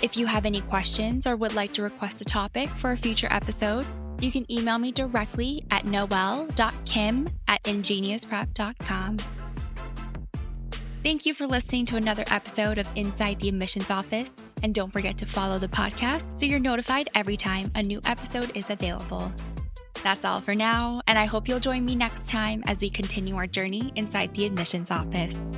If 0.00 0.16
you 0.16 0.24
have 0.24 0.46
any 0.46 0.62
questions 0.62 1.26
or 1.26 1.36
would 1.36 1.54
like 1.54 1.74
to 1.74 1.82
request 1.82 2.22
a 2.22 2.24
topic 2.24 2.70
for 2.70 2.92
a 2.92 2.96
future 2.96 3.28
episode, 3.30 3.84
you 4.18 4.32
can 4.32 4.50
email 4.50 4.78
me 4.78 4.92
directly 4.92 5.62
at 5.70 5.84
noel.kim 5.84 7.28
at 7.46 7.62
ingeniusprep.com. 7.64 9.18
Thank 11.06 11.24
you 11.24 11.34
for 11.34 11.46
listening 11.46 11.86
to 11.86 11.96
another 11.96 12.24
episode 12.32 12.78
of 12.78 12.88
Inside 12.96 13.38
the 13.38 13.48
Admissions 13.48 13.92
Office. 13.92 14.32
And 14.64 14.74
don't 14.74 14.92
forget 14.92 15.16
to 15.18 15.24
follow 15.24 15.56
the 15.56 15.68
podcast 15.68 16.36
so 16.36 16.46
you're 16.46 16.58
notified 16.58 17.10
every 17.14 17.36
time 17.36 17.70
a 17.76 17.82
new 17.84 18.00
episode 18.04 18.50
is 18.56 18.70
available. 18.70 19.32
That's 20.02 20.24
all 20.24 20.40
for 20.40 20.52
now, 20.52 21.02
and 21.06 21.16
I 21.16 21.26
hope 21.26 21.46
you'll 21.46 21.60
join 21.60 21.84
me 21.84 21.94
next 21.94 22.28
time 22.28 22.64
as 22.66 22.82
we 22.82 22.90
continue 22.90 23.36
our 23.36 23.46
journey 23.46 23.92
inside 23.94 24.34
the 24.34 24.46
admissions 24.46 24.90
office. 24.90 25.56